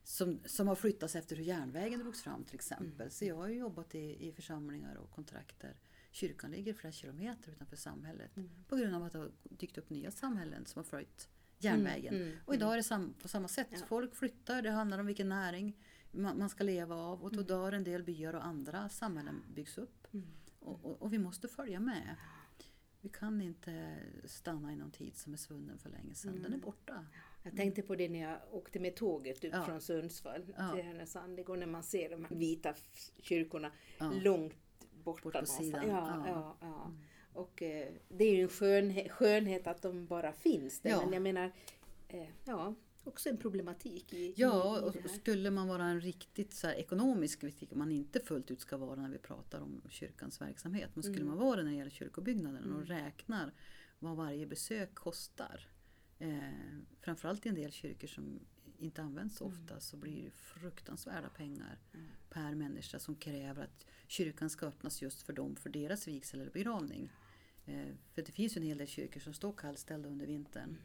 [0.04, 3.02] som, som har flyttats efter hur järnvägen drogs fram till exempel.
[3.02, 3.12] Mm.
[3.12, 5.76] Så jag har ju jobbat i, i församlingar och kontrakter.
[6.12, 8.50] Kyrkan ligger flera kilometer utanför samhället mm.
[8.68, 12.16] på grund av att det har dykt upp nya samhällen som har följt järnvägen.
[12.16, 13.68] Mm, mm, och idag är det sam på samma sätt.
[13.72, 13.78] Ja.
[13.88, 15.78] Folk flyttar, det handlar om vilken näring
[16.12, 17.48] man, man ska leva av och då mm.
[17.48, 20.08] dör en del byar och andra samhällen byggs upp.
[20.14, 20.28] Mm.
[20.60, 22.16] Och, och, och, vi måste följa med.
[23.02, 26.30] Vi kan inte stanna i någon tid som är svunnen för länge sedan.
[26.30, 26.44] Mm.
[26.44, 26.66] Den är mm.
[26.66, 27.06] borta.
[27.44, 29.64] Jag tänkte på det när jag åkte med tåget upp ja.
[29.64, 30.72] från Sundsvall ja.
[30.76, 32.74] till Härnösand igår när man ser de här vita
[33.18, 34.12] kyrkorna ja.
[34.12, 34.54] långt
[35.04, 35.22] borta.
[35.24, 35.88] Bort på sidan.
[35.88, 36.58] Ja, ja.
[36.62, 36.98] ja, mm.
[37.34, 40.98] Och eh, det är ju en skönhet, skönhet att de bara finns där.
[40.98, 41.52] Men jag menar,
[42.08, 46.54] eh, ja, också en problematik i, Ja, i, i och skulle man vara en riktigt
[46.54, 50.42] så här ekonomisk, vilket man inte fullt ut ska vara när vi pratar om kyrkans
[50.42, 51.28] verksamhet, men skulle mm.
[51.28, 52.76] man vara det när det gäller kyrkobyggnaden mm.
[52.76, 53.54] och räknar
[54.00, 55.68] vad varje besök kostar,
[56.20, 56.40] eh,
[57.00, 58.40] framförallt i en del kyrkor som
[58.78, 59.82] inte används så ofta, mm.
[59.82, 62.06] så blir det fruktansvärda pengar mm.
[62.30, 66.52] per människa som kräver att kyrkan ska öppnas just för dem, för deras vigsel eller
[66.52, 67.10] begravning.
[67.66, 70.78] Eh, för det finns ju en hel del kyrkor som står kallställda under vintern.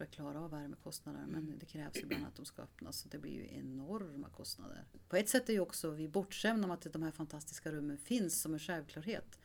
[0.00, 3.18] för att klara av värmekostnaderna men det krävs ibland att de ska öppnas så det
[3.18, 4.84] blir ju enorma kostnader.
[5.08, 8.40] På ett sätt är ju också vi bortskämda om att de här fantastiska rummen finns
[8.42, 9.38] som en självklarhet.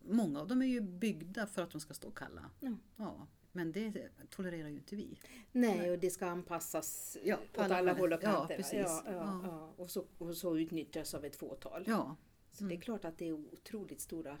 [0.00, 2.50] Många av dem är ju byggda för att de ska stå kalla.
[2.60, 2.74] Ja.
[2.96, 5.18] Ja, men det tolererar ju inte vi.
[5.52, 8.12] Nej, och det ska anpassas Ja, åt på alla alla håll.
[8.12, 8.56] och Ja, kanter.
[8.56, 8.78] precis.
[8.78, 9.40] Ja, ja, Ja.
[9.44, 9.72] ja.
[9.76, 11.84] Och, så, och så utnyttjas av ett fåtal.
[11.86, 12.16] Ja,
[12.52, 14.38] Så det är klart att det är otroligt stora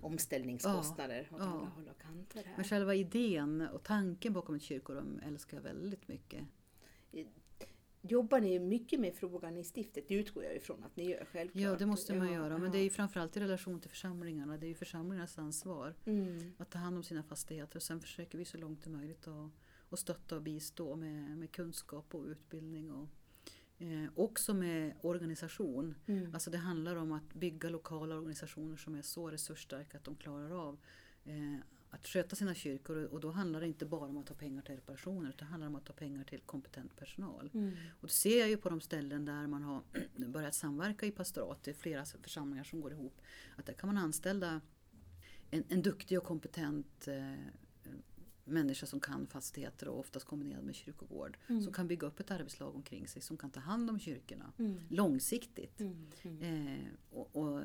[0.00, 1.68] omställningskostnader åt Ja, alla ja.
[1.74, 2.42] håll och kanter.
[2.44, 2.52] Här.
[2.56, 6.44] men själva idén och tanken bakom ett kyrkorum älskar jag väldigt mycket.
[8.02, 10.08] Jobbar ni mycket med frågan i stiftet?
[10.08, 11.62] Det utgår jag ifrån att ni gör självklart.
[11.62, 12.58] Ja, det måste man göra.
[12.58, 14.56] Men det är ju framförallt i relation till församlingarna.
[14.58, 16.52] Det är ju församlingarnas ansvar Mm.
[16.58, 17.76] att ta hand om sina fastigheter.
[17.76, 19.50] Och sen försöker vi så långt det är möjligt att,
[19.90, 22.90] att stötta och bistå med, med kunskap och utbildning.
[22.92, 23.08] Och,
[23.80, 25.94] eh, också med organisation.
[26.06, 26.34] Mm.
[26.34, 30.68] Alltså det handlar om att bygga lokala organisationer som är så resursstarka att de klarar
[30.68, 30.78] av
[31.24, 31.58] eh,
[31.90, 33.04] att sköta sina kyrkor.
[33.04, 35.66] Och- då handlar det inte bara om att ta pengar till reparationer utan det handlar
[35.66, 37.50] om att ta pengar till kompetent personal.
[37.54, 37.72] Mm.
[38.00, 39.82] Och det ser jag ju på de ställen där man har
[40.26, 43.20] börjat samverka i pastorat, det är flera församlingar som går ihop,
[43.56, 44.60] att där kan man anställa
[45.50, 47.34] en, en duktig och kompetent eh,
[48.50, 51.38] människa som kan fastigheter och oftast kombinerad med kyrkogård.
[51.48, 51.62] Mm.
[51.62, 54.80] Som kan bygga upp ett arbetslag omkring sig som kan ta hand om kyrkorna Mm.
[54.88, 55.80] långsiktigt.
[55.80, 56.06] Mm.
[56.22, 56.66] Mm.
[56.66, 57.62] Eh, och, och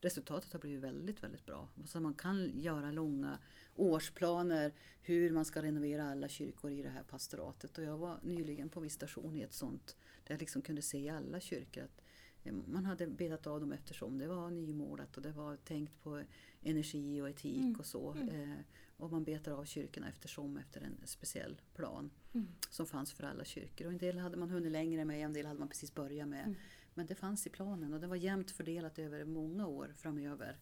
[0.00, 1.68] resultatet har blivit väldigt, väldigt bra.
[1.86, 3.38] Så man kan göra långa
[3.76, 4.72] årsplaner
[5.02, 7.78] hur man ska renovera alla kyrkor i det här pastoratet.
[7.78, 11.08] Och jag var nyligen på visitation i ett sånt där jag liksom kunde se i
[11.08, 12.02] alla kyrkor att
[12.44, 16.22] eh, man hade betat av dem eftersom det var nymålat och det var tänkt på
[16.62, 18.12] energi och etik Mm, och så.
[18.12, 18.54] mm.
[18.96, 22.46] Och man betar av kyrkorna eftersom efter en speciell plan Mm.
[22.70, 23.86] som fanns för alla kyrkor.
[23.86, 26.44] Och en del hade man hunnit längre med, en del hade man precis börjat med.
[26.44, 26.54] Mm.
[26.94, 30.58] Men det fanns i planen och det var jämnt fördelat över många år framöver.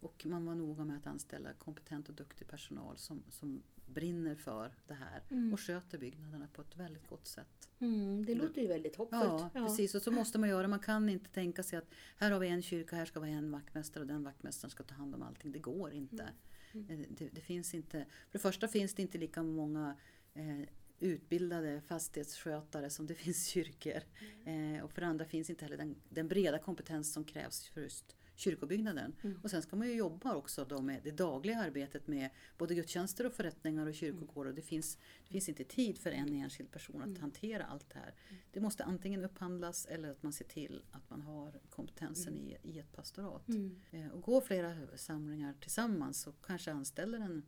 [0.00, 4.74] Och man var noga med att anställa kompetent och duktig personal som, som brinner för
[4.86, 5.52] det här Mm.
[5.52, 7.68] och sköter byggnaderna på ett väldigt gott sätt.
[7.78, 8.24] Mm.
[8.26, 9.22] Det låter ju väldigt hoppfullt.
[9.24, 9.94] Ja, precis.
[9.94, 10.68] Och så måste man göra.
[10.68, 13.50] Man kan inte tänka sig att här har vi en kyrka, här ska vara en
[13.50, 15.52] vaktmästare och den vaktmästaren ska ta hand om allting.
[15.52, 16.22] Det går inte.
[16.22, 16.34] Mm.
[16.74, 17.98] Eh, Det, det finns inte.
[18.30, 19.96] För det första finns det inte lika många
[20.34, 20.60] eh,
[21.00, 24.02] utbildade fastighetsskötare som det finns kyrkor.
[24.44, 27.80] Eh, och för det andra finns inte heller den, den breda kompetens som krävs för
[27.80, 29.14] just kyrkobyggnaden.
[29.22, 29.40] Mm.
[29.42, 33.26] Och sen ska man ju jobba också då med det dagliga arbetet med både gudstjänster
[33.26, 34.52] och förrättningar och kyrkogårdar.
[34.52, 37.20] Det finns, det finns inte tid för en enskild person att Mm.
[37.20, 38.14] hantera allt det här.
[38.52, 42.78] Det måste antingen upphandlas eller att man ser till att man har kompetensen i, i
[42.78, 43.48] ett pastorat.
[43.48, 43.80] Mm.
[43.90, 47.42] Eh, och går flera samlingar tillsammans så kanske anställer en,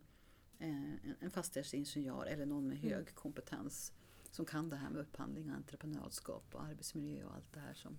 [0.59, 3.91] eh, en- en fastighetsingenjör eller någon med hög kompetens
[4.31, 7.97] som kan det här med upphandling, entreprenörskap och arbetsmiljö och allt det här som,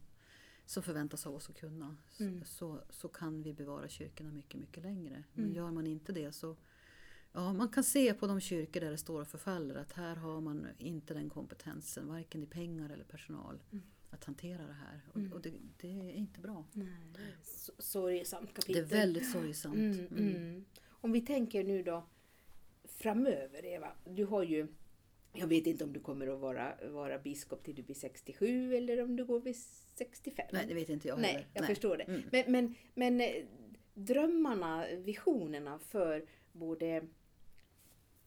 [0.67, 1.97] som förväntas av oss att kunna.
[2.21, 2.45] Mm.
[2.45, 5.25] Så, så kan vi bevara kyrkorna mycket, mycket längre.
[5.33, 5.57] Men Mm.
[5.57, 6.57] gör man inte det så
[7.37, 10.41] Ja, man kan se på de kyrkor där det står och förfaller att här har
[10.41, 13.85] man inte den kompetensen, varken i pengar eller personal, Mm.
[14.11, 15.01] att hantera det här.
[15.11, 15.33] Och, Mm.
[15.33, 16.65] och det, det är inte bra.
[16.73, 18.85] Nej, det är s- Sorgesamt Det kapitel.
[18.85, 19.77] är väldigt sorgsamt.
[19.77, 20.07] Mm.
[20.17, 20.65] mm.
[20.89, 22.05] Om vi tänker nu då
[22.85, 23.93] framöver Eva.
[24.05, 24.67] Du har ju,
[25.35, 29.03] jag vet inte om du kommer att vara, vara biskop till du blir 67 eller
[29.03, 30.47] om du går vid 65.
[30.53, 31.33] Nej, det vet inte jag heller.
[31.35, 32.05] Nej, jag förstår det.
[32.05, 32.23] Mm.
[32.33, 33.45] Men, men, men eh,
[33.95, 37.03] drömmarna, visionerna för både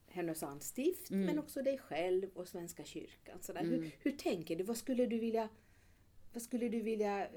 [0.07, 1.25] Härnösands stift Mm.
[1.25, 3.37] men också dig själv och Svenska kyrkan.
[3.41, 3.61] Sådär.
[3.61, 3.73] Mm.
[3.73, 4.63] Hur, hur tänker du?
[4.63, 5.49] Vad skulle du vilja,
[6.33, 7.29] vad skulle du vilja eh,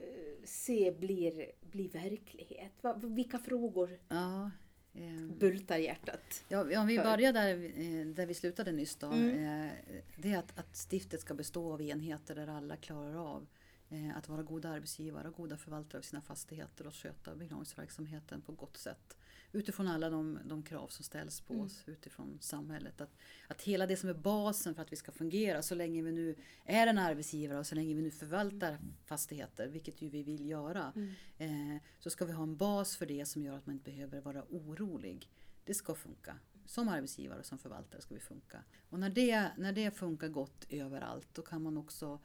[0.44, 2.72] se blir, blir verklighet?
[2.80, 4.50] Vad, vilka frågor Ja,
[4.94, 6.44] ehm, bultar hjärtat?
[6.48, 9.06] ja, om vi börjar där, eh, där vi slutade nyss då.
[9.06, 9.64] Mm.
[9.64, 9.72] Eh,
[10.16, 13.46] det är att, att stiftet ska bestå av enheter där alla klarar av
[13.88, 18.52] eh, att vara goda arbetsgivare och goda förvaltare av sina fastigheter och sköta begravningsverksamheten på
[18.52, 19.16] gott sätt.
[19.52, 21.66] Utifrån alla de, de krav som ställs på Mm.
[21.66, 23.00] oss utifrån samhället.
[23.00, 23.16] Att,
[23.48, 26.36] att hela det som är basen för att vi ska fungera så länge vi nu
[26.64, 30.92] är en arbetsgivare och så länge vi nu förvaltar fastigheter, vilket ju vi vill göra,
[30.96, 31.74] Mm.
[31.76, 34.20] eh, så ska vi ha en bas för det som gör att man inte behöver
[34.20, 35.28] vara orolig.
[35.64, 36.36] Det ska funka.
[36.66, 38.64] Som arbetsgivare och som förvaltare ska vi funka.
[38.88, 42.18] Och när det, när det funkar gott överallt då kan man också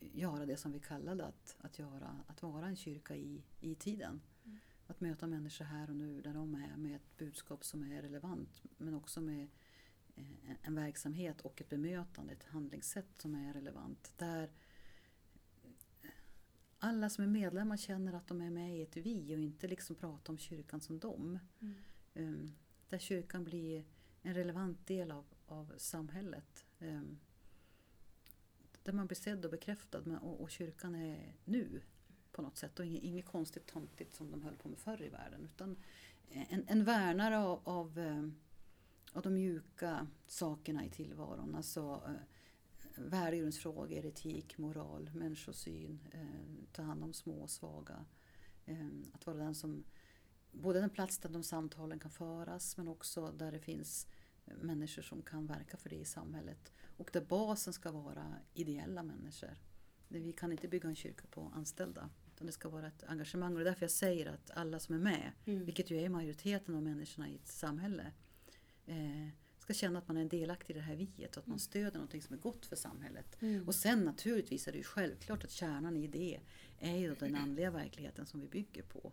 [0.00, 4.20] göra det som vi kallade att, att göra, att vara en kyrka i, i tiden.
[4.90, 8.62] Att möta människor här och nu där de är med ett budskap som är relevant
[8.78, 9.48] men också med
[10.14, 14.12] eh, en- verksamhet och ett bemötande, ett handlingssätt som är relevant.
[14.16, 14.50] Där
[16.78, 19.96] alla som är medlemmar känner att de är med i ett vi och inte liksom
[19.96, 21.38] pratar om kyrkan som dem.
[21.60, 21.74] Mm.
[22.14, 22.56] Um,
[22.88, 23.84] där kyrkan blir
[24.22, 26.66] en relevant del av, av samhället.
[26.78, 27.20] Um,
[28.82, 31.82] där man blir sedd och bekräftad och, och kyrkan är nu
[32.40, 35.08] på något sätt och inget, inget konstigt tomtigt som de höll på med förr i
[35.08, 35.76] världen utan
[36.30, 38.22] eh, en, en värnare av, av, eh,
[39.12, 41.54] av de mjuka sakerna i tillvaron.
[41.54, 42.12] Alltså eh,
[42.96, 48.04] värdegrundsfrågor, etik, moral, människosyn, eh, ta hand om små och svaga.
[48.66, 49.84] Eh, att vara den som,
[50.52, 54.06] både den plats där de samtalen kan föras men också där det finns
[54.44, 56.72] människor som kan verka för det i samhället.
[56.96, 59.56] Och där basen ska vara ideella människor.
[60.12, 62.10] Vi kan inte bygga en kyrka på anställda.
[62.40, 63.52] Utan det ska vara ett engagemang.
[63.52, 65.64] Och det är därför jag säger att alla som är med, mm.
[65.64, 68.12] vilket ju är majoriteten av människorna i ett samhälle,
[68.86, 69.28] eh,
[69.58, 71.58] ska känna att man är en delaktig i det här viet och att man mm.
[71.58, 73.42] stöder någonting som är gott för samhället.
[73.42, 73.68] Mm.
[73.68, 76.40] Och sen naturligtvis är det ju självklart att kärnan i det
[76.78, 79.12] är ju den andliga verkligheten som vi bygger på.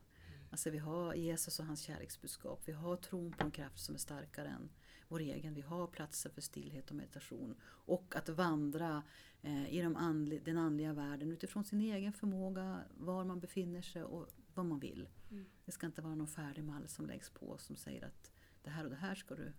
[0.51, 2.61] Alltså vi har Jesus och hans kärleksbudskap.
[2.65, 4.69] Vi har tron på en kraft som är starkare än
[5.07, 5.53] vår egen.
[5.53, 7.55] Vi har platser för stillhet och meditation.
[7.63, 9.03] Och att vandra
[9.41, 14.03] eh, i de andli, den andliga världen utifrån sin egen förmåga, var man befinner sig
[14.03, 15.09] och vad man vill.
[15.31, 15.45] Mm.
[15.65, 18.31] Det ska inte vara någon färdig mall som läggs på som säger att
[18.63, 19.53] det här och det här ska du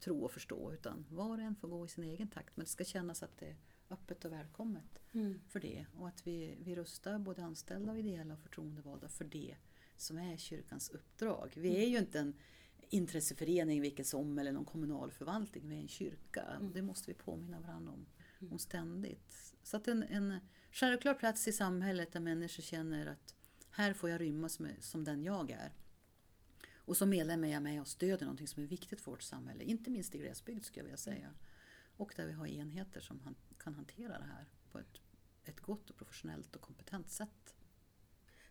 [0.00, 0.72] tro och förstå.
[0.72, 2.56] Utan var och en får gå i sin egen takt.
[2.56, 3.56] Men det ska kännas att det är
[3.90, 5.40] öppet och välkommet mm.
[5.48, 5.86] för det.
[5.94, 9.56] Och att vi, vi rustar både anställda, och ideella och förtroendevalda för det
[9.96, 11.52] som är kyrkans uppdrag.
[11.56, 12.34] Vi är ju inte en
[12.90, 15.72] intresseförening vilket som eller någon kommunal förvaltning.
[15.72, 16.42] Är en kyrka.
[16.42, 16.72] Mm.
[16.72, 18.06] Det måste vi påminna varandra om,
[18.40, 18.52] mm.
[18.52, 19.54] om ständigt.
[19.62, 20.38] Så att en, en
[20.72, 23.34] självklar plats i samhället där människor känner att
[23.70, 25.72] här får jag rymmas med, som den jag är.
[26.74, 29.64] Och som medlem är jag med och stöder någonting som är viktigt för vårt samhälle.
[29.64, 31.34] Inte minst i glesbygd skulle jag vilja säga.
[31.96, 35.00] Och där vi har enheter som han, kan hantera det här på ett,
[35.44, 37.54] ett gott och professionellt och kompetent sätt.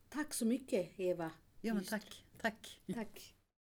[0.10, 1.32] Tack så mycket Eva.
[1.62, 2.26] Ja men tack.
[2.38, 2.82] Tack.
[2.94, 3.37] tack.